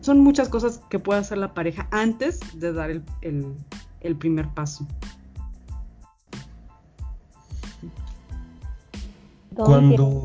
[0.00, 4.88] son muchas cosas que puede hacer la pareja antes de dar el, primer paso.
[9.54, 10.22] Cuando,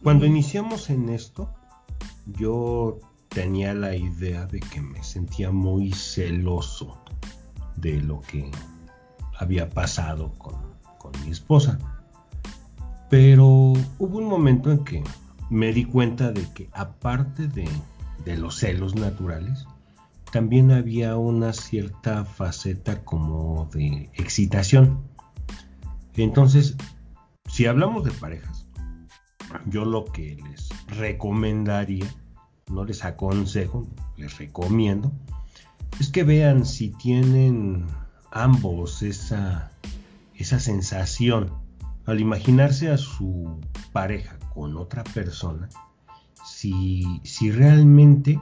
[0.00, 1.50] cuando iniciamos en esto,
[2.38, 3.00] yo
[3.30, 6.96] tenía la idea de que me sentía muy celoso
[7.74, 8.48] de lo que
[9.36, 10.54] había pasado con,
[10.98, 11.95] con mi esposa.
[13.08, 15.04] Pero hubo un momento en que
[15.50, 17.68] me di cuenta de que aparte de,
[18.36, 19.66] los celos naturales,
[20.32, 25.04] también había una cierta faceta como de excitación.
[26.14, 26.76] Entonces,
[27.48, 28.66] si hablamos de parejas,
[29.66, 32.06] yo lo que les recomendaría,
[32.68, 33.86] no les aconsejo,
[34.16, 35.12] les recomiendo,
[36.00, 37.86] es que vean si tienen
[38.32, 39.70] ambos esa,
[40.34, 41.52] esa sensación
[42.06, 43.60] al imaginarse a su
[43.92, 45.68] pareja con otra persona,
[46.44, 48.40] si, si realmente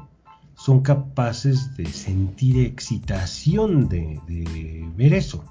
[0.55, 5.45] son capaces de sentir excitación de, ver eso.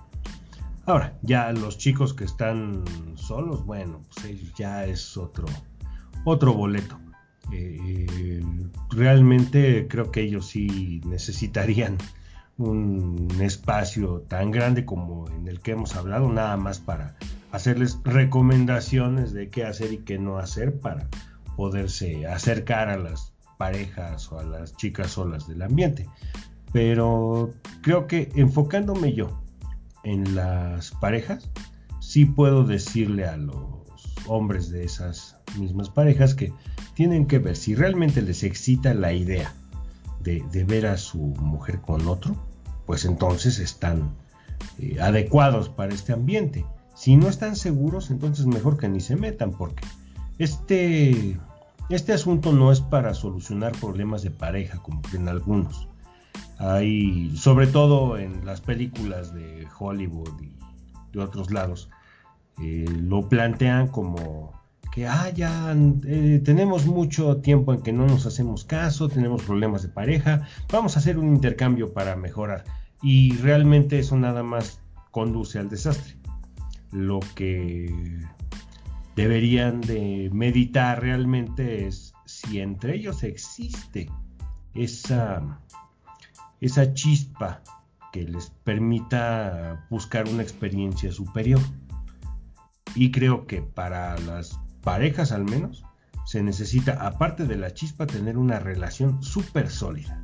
[0.85, 2.83] Ahora, ya los chicos que están
[3.15, 5.45] solos, bueno, pues ya es otro,
[6.25, 6.99] otro boleto.
[7.51, 8.43] Eh,
[8.89, 11.97] realmente creo que ellos sí necesitarían
[12.57, 17.15] un espacio tan grande como en el que hemos hablado, nada más para
[17.53, 21.07] hacerles recomendaciones de qué hacer y qué no hacer para
[21.55, 26.09] poderse acercar a las parejas o a las chicas solas del ambiente.
[26.71, 29.39] Pero creo que enfocándome yo
[30.03, 31.51] en las parejas,
[31.99, 33.55] sí puedo decirle a los
[34.25, 36.51] hombres de esas mismas parejas que
[36.95, 39.53] tienen que ver si realmente les excita la idea
[40.21, 42.35] de, ver a su mujer con otro,
[42.87, 44.15] pues entonces están
[44.79, 46.65] eh, adecuados para este ambiente.
[47.03, 49.83] Si no están seguros, entonces mejor que ni se metan, porque
[50.37, 51.37] este,
[51.89, 55.89] este asunto no es para solucionar problemas de pareja, como en algunos.
[56.59, 60.55] Hay, sobre todo en las películas de Hollywood y
[61.11, 61.89] de otros lados,
[62.61, 64.53] eh, lo plantean como
[64.93, 65.75] que ah, ya
[66.05, 70.95] eh, tenemos mucho tiempo en que no nos hacemos caso, tenemos problemas de pareja, vamos
[70.95, 72.63] a hacer un intercambio para mejorar.
[73.01, 74.79] Y realmente eso nada más
[75.11, 76.22] conduce al desastre
[76.93, 77.93] lo que
[79.15, 84.09] deberían de meditar realmente es si entre ellos existe
[84.73, 85.59] esa,
[86.61, 87.61] esa chispa
[88.11, 91.61] que les permita buscar una experiencia superior.
[92.95, 95.83] Y creo que para las parejas al menos
[96.25, 100.21] se necesita, aparte de la chispa, tener una relación súper sólida.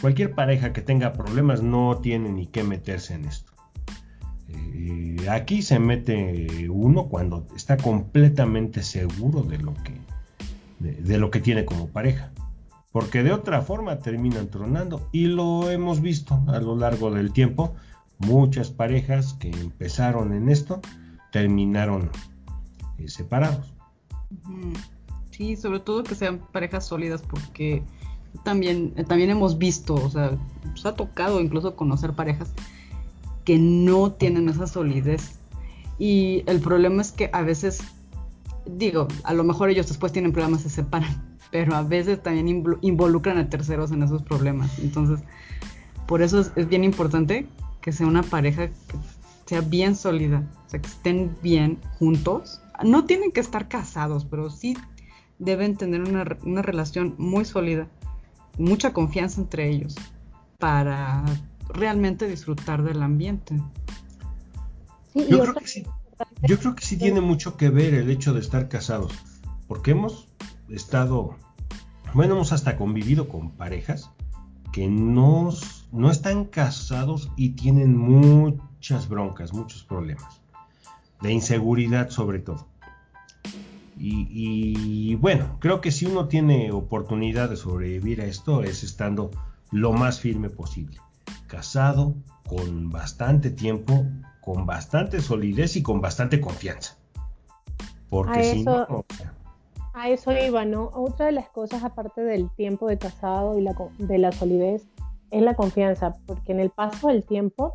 [0.00, 3.52] Cualquier pareja que tenga problemas no tiene ni que meterse en esto.
[4.48, 4.99] Eh,
[5.34, 10.00] aquí se mete uno cuando está completamente seguro de lo que,
[10.78, 12.32] de, lo que tiene como pareja.
[12.92, 15.08] Porque de otra forma terminan tronando.
[15.12, 17.74] Y lo hemos visto a lo largo del tiempo.
[18.18, 20.80] Muchas parejas que empezaron en esto
[21.30, 22.10] terminaron
[22.98, 23.72] eh, separados.
[25.30, 27.82] Sí, sobre todo que sean parejas sólidas porque
[28.44, 32.52] también, también hemos visto, o sea, nos ha tocado incluso conocer parejas
[33.44, 35.38] que no tienen esa solidez.
[35.98, 37.80] Y el problema es que a veces,
[38.66, 43.38] digo, a lo mejor ellos después tienen problemas, se separan, pero a veces también involucran
[43.38, 44.78] a terceros en esos problemas.
[44.78, 45.20] Entonces,
[46.06, 47.46] por eso es, bien importante
[47.80, 48.74] que sea una pareja que
[49.46, 52.60] sea bien sólida, o sea, que estén bien juntos.
[52.84, 54.76] No tienen que estar casados, pero sí
[55.38, 57.88] deben tener una, una relación muy sólida,
[58.58, 59.96] mucha confianza entre ellos
[60.58, 61.24] para
[61.72, 63.56] realmente disfrutar del ambiente.
[65.14, 65.86] yo, creo que sí,
[66.42, 69.12] yo creo que sí tiene mucho que ver el hecho de estar casados,
[69.66, 70.28] porque hemos
[70.68, 71.36] estado,
[72.14, 74.10] bueno, hemos hasta convivido con parejas
[74.72, 75.50] que no,
[75.92, 80.40] no están casados y tienen muchas broncas, muchos problemas,
[81.20, 82.68] de inseguridad sobre todo.
[83.98, 89.30] Y, y, bueno, creo que si uno tiene oportunidad de sobrevivir a esto es estando
[89.70, 90.98] lo más firme posible
[91.50, 92.14] casado
[92.48, 94.06] con bastante tiempo,
[94.40, 96.96] con bastante solidez y con bastante confianza.
[98.08, 99.04] Porque si no,
[99.92, 100.90] a eso iba, ¿no?
[100.94, 104.88] Otra de las cosas, aparte del tiempo de casado y la, de la solidez,
[105.30, 107.74] es la confianza, porque en el paso del tiempo,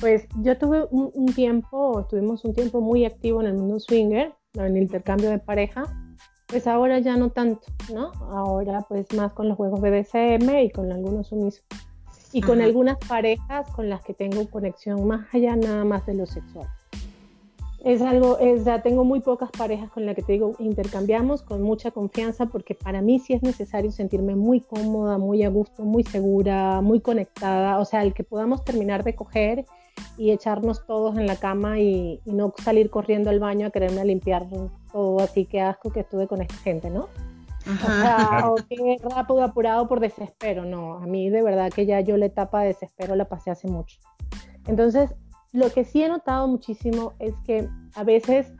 [0.00, 4.62] pues yo tuve un, tiempo, tuvimos un tiempo muy activo en el mundo swinger, en
[4.64, 5.84] el intercambio de pareja,
[6.46, 8.12] pues ahora ya no tanto, ¿no?
[8.30, 11.64] Ahora pues más con los juegos BDSM y con algunos sumisos
[12.34, 16.26] y con algunas parejas con las que tengo conexión más allá nada más de lo
[16.26, 16.66] sexual.
[17.84, 21.62] es algo, es, ya tengo muy pocas parejas con las que te digo, intercambiamos con
[21.62, 26.02] mucha confianza porque para mí sí es necesario sentirme muy cómoda, muy a gusto, muy
[26.02, 29.64] segura, muy conectada, o sea, el que podamos terminar de coger
[30.18, 34.46] y echarnos todos en la cama y, no salir corriendo al baño a quererme limpiar
[34.90, 37.08] todo así, que asco que estuve con esta gente, ¿no?
[37.66, 42.00] O sea, o que rápido, apurado por desespero, no, a mí de verdad que ya
[42.00, 43.98] yo la etapa de desespero la pasé hace mucho.
[44.66, 45.14] Entonces,
[45.52, 48.52] lo que sí he notado muchísimo es que a veces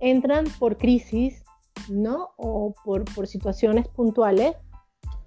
[0.00, 1.44] entran por crisis,
[1.88, 2.30] ¿no?
[2.36, 4.56] O por, por situaciones puntuales,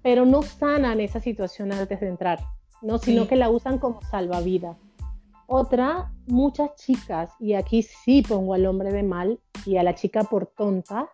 [0.02, 2.40] pero no sanan esa situación antes de entrar,
[2.82, 2.98] ¿no?
[2.98, 4.76] Sino que la usan como salvavidas.
[5.46, 10.22] Otra, muchas chicas, y aquí sí pongo al hombre de mal y a la chica
[10.24, 11.08] por tonta,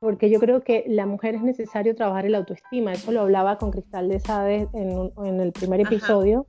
[0.00, 2.92] porque yo creo que la mujer es necesario trabajar el autoestima.
[2.92, 6.46] Eso lo hablaba con Cristal de Sade en, en el primer episodio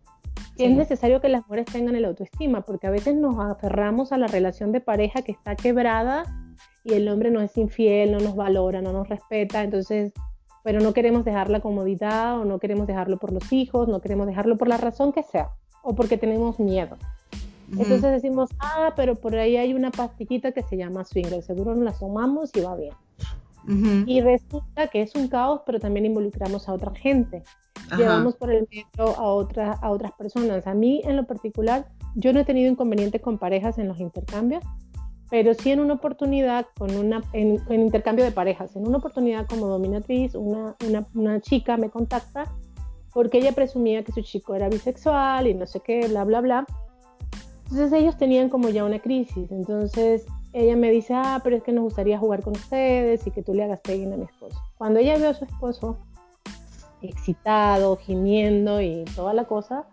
[0.65, 4.27] es necesario que las mujeres tengan el autoestima, porque a veces nos aferramos a la
[4.27, 6.23] relación de pareja que está quebrada
[6.83, 10.13] y el hombre no es infiel, no nos valora, no nos respeta, entonces,
[10.63, 14.27] pero no queremos dejar la comodidad o no queremos dejarlo por los hijos, no queremos
[14.27, 15.49] dejarlo por la razón que sea
[15.81, 16.97] o porque tenemos miedo.
[17.71, 21.83] Entonces decimos, ah, pero por ahí hay una pastillita que se llama swinger, seguro nos
[21.83, 22.93] la tomamos y va bien.
[24.07, 27.43] Y resulta que es un caos, pero también involucramos a otra gente
[27.97, 30.65] llevamos por el medio a, otra, a otras personas.
[30.67, 34.63] A mí, en lo particular, yo no he tenido inconvenientes con parejas en los intercambios,
[35.29, 39.67] pero sí en una oportunidad, con una, en, intercambio de parejas, en una oportunidad como
[39.67, 42.51] dominatriz, una, una, una, chica me contacta
[43.13, 46.65] porque ella presumía que su chico era bisexual y no sé qué, bla, bla, bla.
[47.71, 49.51] Entonces ellos tenían como ya una crisis.
[49.51, 53.43] Entonces ella me dice, ah, pero es que nos gustaría jugar con ustedes y que
[53.43, 54.59] tú le hagas peguín a mi esposo.
[54.77, 55.97] Cuando ella vio a su esposo,
[57.01, 59.87] excitado, gimiendo y toda la cosa,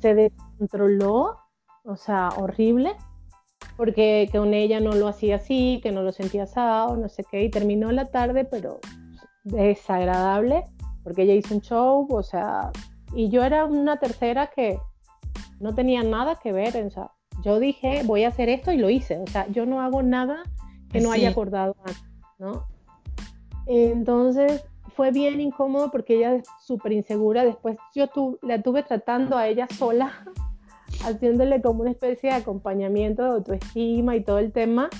[0.00, 1.36] se descontroló,
[1.84, 2.94] o sea, horrible,
[3.76, 7.42] porque con ella no lo hacía así, que no lo sentía asado, no sé qué,
[7.42, 8.80] y terminó la tarde, pero
[9.44, 10.64] desagradable,
[11.02, 12.70] porque ella hizo un show, o sea,
[13.14, 14.78] y yo era una tercera que
[15.62, 17.12] no tenía nada que ver, o sea,
[17.42, 20.42] yo dije, voy a hacer esto y lo hice, o sea, yo no hago nada
[20.90, 22.04] que no haya acordado antes,
[22.38, 22.66] ¿no?
[23.66, 24.64] Entonces,
[24.94, 27.44] fue bien incómodo porque ella es súper insegura.
[27.44, 28.06] Después yo
[28.42, 30.12] la tuve tratando a ella sola,
[31.04, 34.90] haciéndole como una especie de acompañamiento de autoestima y todo el tema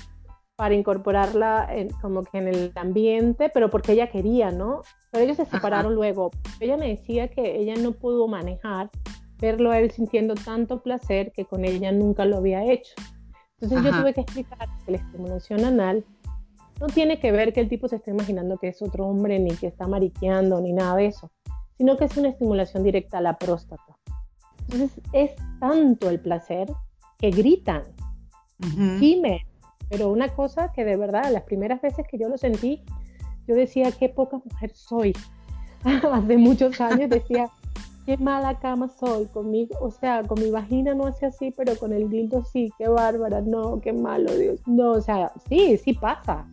[0.55, 1.67] para incorporarla
[2.01, 4.81] como que en el ambiente, pero porque ella quería, ¿no?
[5.11, 6.31] Pero ellos se separaron luego.
[6.59, 8.89] Ella me decía que ella no pudo manejar
[9.43, 12.93] verlo a él sintiendo tanto placer que con ella nunca lo había hecho.
[13.59, 16.05] Entonces yo tuve que explicar que la estimulación anal
[16.79, 19.51] no tiene que ver que el tipo se esté imaginando que es otro hombre, ni
[19.51, 21.29] que está mariqueando, ni nada de eso,
[21.77, 23.97] sino que es una estimulación directa a la próstata.
[24.61, 26.71] Entonces es tanto el placer
[27.17, 27.83] que gritan,
[28.61, 29.37] uh
[29.89, 32.81] pero una cosa que de verdad, las primeras veces que yo lo sentí,
[33.45, 35.13] yo decía, qué poca mujer soy.
[35.83, 37.49] Hace muchos años decía,
[38.05, 41.93] qué mala cama soy conmigo, o sea, con mi vagina no hace así, pero con
[41.93, 46.47] el dildo sí, qué bárbara, no, qué malo, Dios, no, o sea, sí, sí pasa,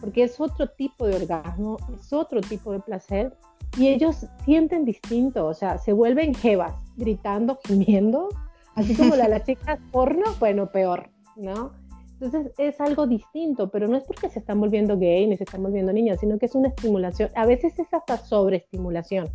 [0.00, 3.36] porque es otro tipo de orgasmo, es otro tipo de placer,
[3.76, 8.28] y ellos sienten distinto, o sea, se vuelven jevas, gritando, gimiendo,
[8.74, 11.72] así como la, las chicas porno, bueno, peor, ¿no?
[12.18, 15.62] Entonces es algo distinto, pero no es porque se están volviendo gay ni se están
[15.62, 19.28] volviendo niñas, sino que es una estimulación, a veces es hasta sobreestimulación.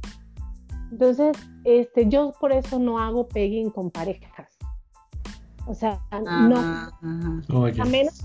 [0.91, 4.57] Entonces, este, yo por eso no hago pegging con parejas.
[5.65, 6.57] O sea, no.
[6.59, 8.21] A menos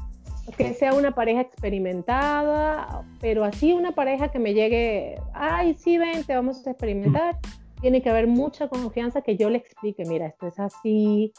[0.56, 6.24] que sea una pareja experimentada, pero así una pareja que me llegue, ay, sí, ven,
[6.24, 7.38] te vamos a experimentar.
[7.80, 11.32] Tiene que haber mucha confianza que yo le explique, mira, esto es así,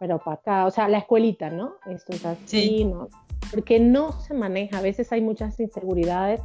[0.00, 1.74] pero para acá, o sea, la escuelita, ¿no?
[1.86, 3.08] Esto es así, ¿no?
[3.50, 6.40] Porque no se maneja, a veces hay muchas inseguridades.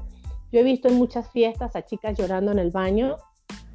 [0.51, 3.17] Yo he visto en muchas fiestas a chicas llorando en el baño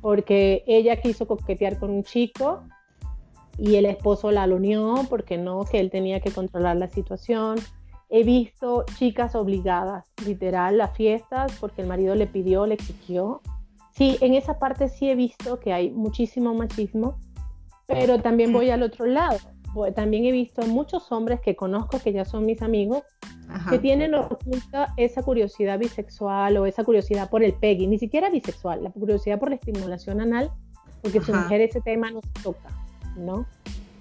[0.02, 2.64] porque ella quiso coquetear con un chico
[3.56, 7.58] y el esposo la unió porque no, que él tenía que controlar la situación.
[8.10, 13.40] He visto chicas obligadas, literal, a fiestas porque el marido le pidió, le exigió.
[13.92, 17.18] Sí, en esa parte sí he visto que hay muchísimo machismo,
[17.86, 19.38] pero también voy al otro lado.
[19.94, 23.02] También he visto muchos hombres que conozco, que ya son mis amigos,
[23.68, 28.84] que tienen oculta esa curiosidad bisexual o esa curiosidad por el pegging, ni siquiera bisexual,
[28.84, 30.50] la curiosidad por la estimulación anal,
[31.02, 32.68] porque su mujer ese tema no se toca,
[33.16, 33.46] ¿no?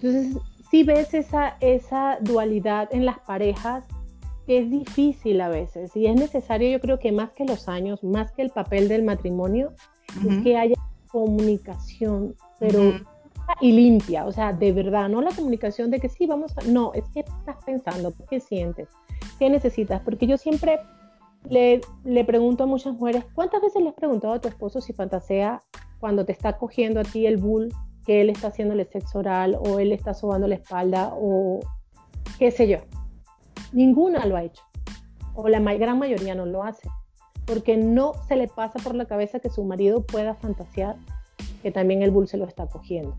[0.01, 0.37] Entonces,
[0.69, 3.85] si ves esa, esa dualidad en las parejas,
[4.47, 8.03] que es difícil a veces, y es necesario, yo creo que más que los años,
[8.03, 9.73] más que el papel del matrimonio,
[10.27, 10.75] es que haya
[11.07, 12.93] comunicación, pero
[13.59, 16.61] y limpia, o sea, de verdad, no la comunicación de que sí, vamos a...
[16.63, 18.89] No, es que estás pensando, qué sientes,
[19.39, 20.79] qué necesitas, porque yo siempre
[21.49, 24.93] le, le pregunto a muchas mujeres, ¿cuántas veces le has preguntado a tu esposo si
[24.93, 25.61] fantasea
[25.99, 27.73] cuando te está cogiendo a ti el bull,
[28.05, 31.59] que él está haciéndole sexo oral o él está sobando la espalda o
[32.39, 32.77] qué sé yo?
[33.73, 34.63] Ninguna lo ha hecho,
[35.35, 36.89] o la gran mayoría no lo hace,
[37.45, 40.95] porque no se le pasa por la cabeza que su marido pueda fantasear
[41.61, 43.15] que también el bull se lo está cogiendo.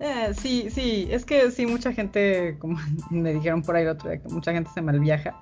[0.00, 2.78] Eh, sí, sí, es que sí, mucha gente, como
[3.10, 5.40] me dijeron por ahí el otro día, que mucha gente se malviaja.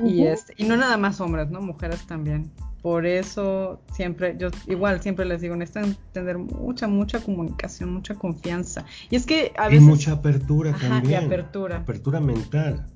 [0.00, 1.60] y, este, y no nada más hombres, ¿no?
[1.60, 2.50] Mujeres también.
[2.82, 8.86] Por eso siempre, yo igual siempre les digo, necesitan tener mucha, mucha comunicación, mucha confianza.
[9.10, 9.82] Y es que a veces...
[9.82, 11.22] Y mucha apertura también.
[11.22, 11.76] Y apertura.
[11.76, 12.86] Apertura mental.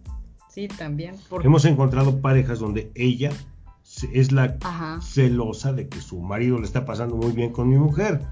[0.49, 1.17] Sí, también.
[1.43, 3.31] Hemos encontrado parejas donde ella
[4.13, 4.57] es la
[5.01, 8.23] celosa de que su marido le está pasando muy bien con mi mujer.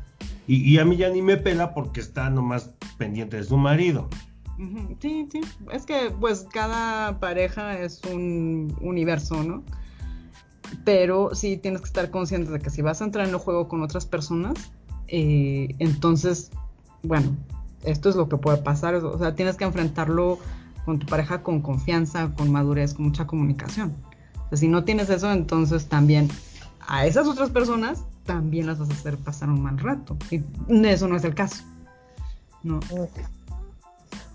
[0.47, 4.09] Y, a mí ya ni me pela porque está nomás pendiente de su marido.
[5.01, 5.41] Sí, sí.
[5.73, 9.63] Es que pues cada pareja es un universo, ¿no?
[10.85, 13.69] Pero sí tienes que estar consciente de que si vas a entrar en el juego
[13.69, 14.73] con otras personas,
[15.09, 16.51] eh, entonces,
[17.03, 17.37] bueno,
[17.85, 18.97] esto es lo que puede pasar.
[18.97, 20.39] O sea, tienes que enfrentarlo
[20.85, 23.95] con tu pareja con confianza, con madurez, con mucha comunicación
[24.57, 26.29] si no tienes eso, entonces también
[26.87, 30.17] a esas otras personas también las vas a hacer pasar un mal rato.
[30.31, 30.43] Y
[30.87, 31.65] eso no es el caso.
[32.63, 32.81] No.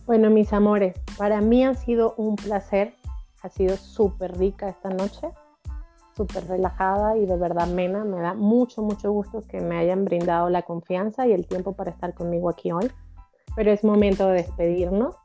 [0.06, 2.96] Bueno, mis amores, para mí ha sido un placer.
[3.44, 5.28] Ha sido súper rica esta noche,
[6.16, 8.04] súper relajada y de verdad mena.
[8.04, 11.92] Me da mucho, mucho gusto que me hayan brindado la confianza y el tiempo para
[11.92, 12.92] estar conmigo aquí hoy.
[13.56, 15.16] Pero es momento de despedirnos.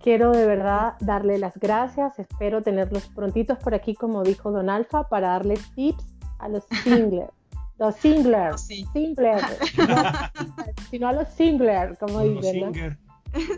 [0.00, 2.18] Quiero de verdad darle las gracias.
[2.18, 6.04] Espero tenerlos prontitos por aquí, como dijo Don Alfa, para darles tips
[6.38, 7.32] a los singlers.
[7.78, 8.84] Los singlers, oh, sí.
[8.92, 9.44] singlers,
[10.90, 12.72] sino a los singlers, como dicen, ¿no?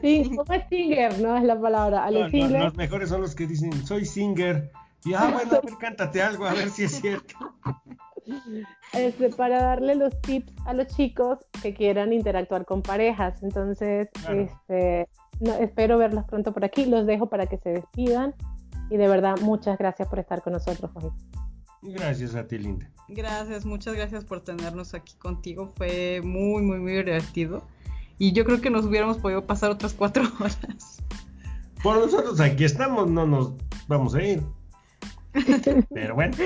[0.00, 1.18] Sí, ¿cómo es singer?
[1.20, 2.04] No es la palabra.
[2.04, 4.70] A los, los mejores son los que dicen, soy singer.
[5.04, 7.34] Y, ah, bueno, a ver, cántate algo, a ver si es cierto.
[8.92, 13.42] Este, para darle los tips a los chicos que quieran interactuar con parejas.
[13.42, 15.08] Entonces, este,
[15.60, 16.86] espero verlos pronto por aquí.
[16.86, 18.34] Los dejo para que se despidan.
[18.90, 21.10] Y de verdad, muchas gracias por estar con nosotros hoy.
[21.82, 22.90] Gracias a ti, Linda.
[23.08, 25.68] Gracias, muchas gracias por tenernos aquí contigo.
[25.76, 27.62] Fue muy, muy, muy divertido.
[28.18, 30.58] Y yo creo que nos hubiéramos podido pasar otras cuatro horas.
[31.82, 33.52] Por nosotros aquí estamos, no nos
[33.88, 34.42] vamos a ir.
[35.94, 36.36] Pero bueno,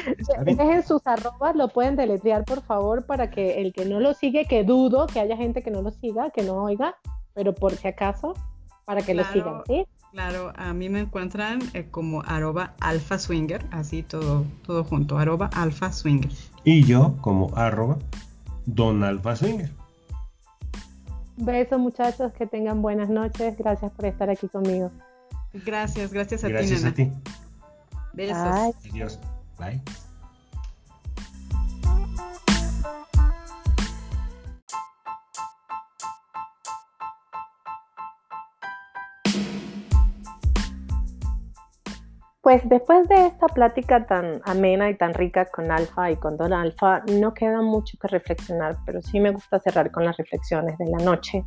[0.44, 4.44] dejen sus arrobas, lo pueden deletrear por favor para que el que no lo sigue,
[4.44, 6.94] que dudo que haya gente que no lo siga, que no oiga,
[7.32, 8.34] pero por si acaso,
[8.84, 9.86] para que lo sigan, ¿sí?
[10.12, 15.50] Claro, a mí me encuentran eh, como arroba alfa swinger, así todo, todo junto, arroba
[15.52, 16.30] alfa swinger.
[16.62, 17.98] Y yo como arroba
[18.66, 19.70] don alfa swinger.
[21.36, 24.92] Besos muchachos, que tengan buenas noches, gracias por estar aquí conmigo.
[25.52, 26.52] Gracias, gracias a ti.
[26.52, 27.10] Gracias a ti.
[28.12, 28.76] Besos.
[28.90, 29.18] Adiós.
[29.58, 29.82] Bye.
[42.54, 46.52] Pues después de esta plática tan amena y tan rica con Alfa y con Don
[46.52, 50.86] Alfa, no queda mucho que reflexionar, pero sí me gusta cerrar con las reflexiones de
[50.86, 51.44] la noche.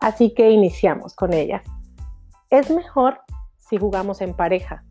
[0.00, 1.62] Así que iniciamos con ellas.
[2.50, 3.20] Es mejor
[3.58, 4.82] si jugamos en pareja,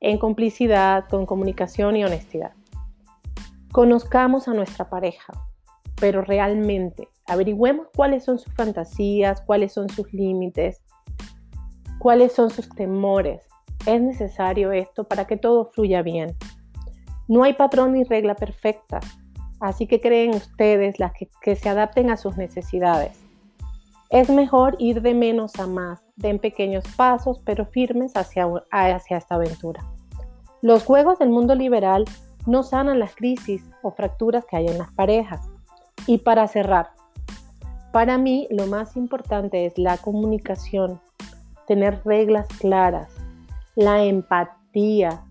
[0.00, 2.52] en complicidad, con comunicación y honestidad.
[3.70, 5.34] Conozcamos a nuestra pareja,
[6.00, 10.82] pero realmente averigüemos cuáles son sus fantasías, cuáles son sus límites,
[11.98, 13.47] cuáles son sus temores
[13.88, 16.36] es necesario esto para que todo fluya bien.
[17.26, 19.00] No hay patrón ni regla perfecta,
[19.60, 23.18] así que creen ustedes las que, se adapten a sus necesidades.
[24.10, 29.34] Es mejor ir de menos a más, den pequeños pasos pero firmes hacia, hacia esta
[29.34, 29.82] aventura.
[30.60, 32.04] Los juegos del mundo liberal
[32.46, 35.48] no sanan las crisis o fracturas que hay en las parejas.
[36.06, 36.90] Y para cerrar,
[37.92, 41.00] para mí lo más importante es la comunicación,
[41.66, 43.17] tener reglas claras,
[43.78, 45.24] la empatía,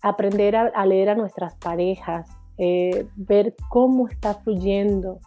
[0.00, 2.26] aprender a, leer a nuestras parejas,
[2.56, 5.20] eh, ver cómo está fluyendo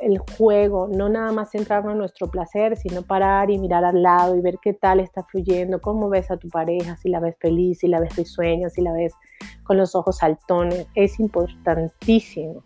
[0.00, 4.36] el juego, no nada más centrarnos en nuestro placer, sino parar y mirar al lado
[4.36, 7.80] y ver qué tal está fluyendo, cómo ves a tu pareja, si la ves feliz,
[7.80, 9.12] si la ves risueña, si la ves
[9.64, 10.86] con los ojos saltones.
[10.94, 12.64] Es importantísimo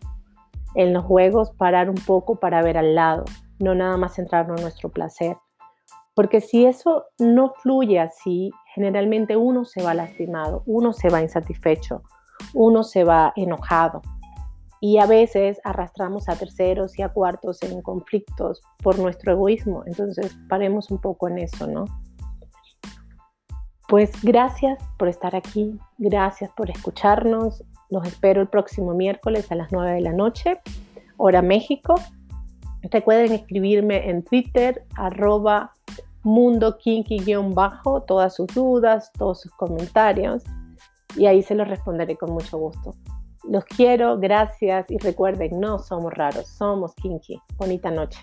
[0.76, 3.24] en los juegos parar un poco para ver al lado,
[3.58, 5.36] no nada más centrarnos en nuestro placer.
[6.16, 12.02] Porque si eso no fluye así, generalmente uno se va lastimado, uno se va insatisfecho,
[12.54, 14.00] uno se va enojado.
[14.80, 19.82] y a veces arrastramos a terceros y a cuartos en conflictos por nuestro egoísmo.
[19.86, 21.86] Entonces, paremos un poco en eso, ¿no?
[23.88, 27.64] Pues gracias por estar aquí, gracias por escucharnos.
[27.88, 30.60] Los espero el próximo miércoles a las 9 de la noche,
[31.16, 31.94] hora México.
[32.82, 35.72] Recuerden escribirme en Twitter, arroba
[36.26, 36.76] mundo
[37.54, 40.42] bajo todas sus dudas, todos sus comentarios
[41.16, 42.94] y ahí se los responderé con mucho gusto.
[43.48, 47.40] Los quiero, gracias y recuerden, no somos raros, somos kinky.
[47.56, 48.18] Bonita noche.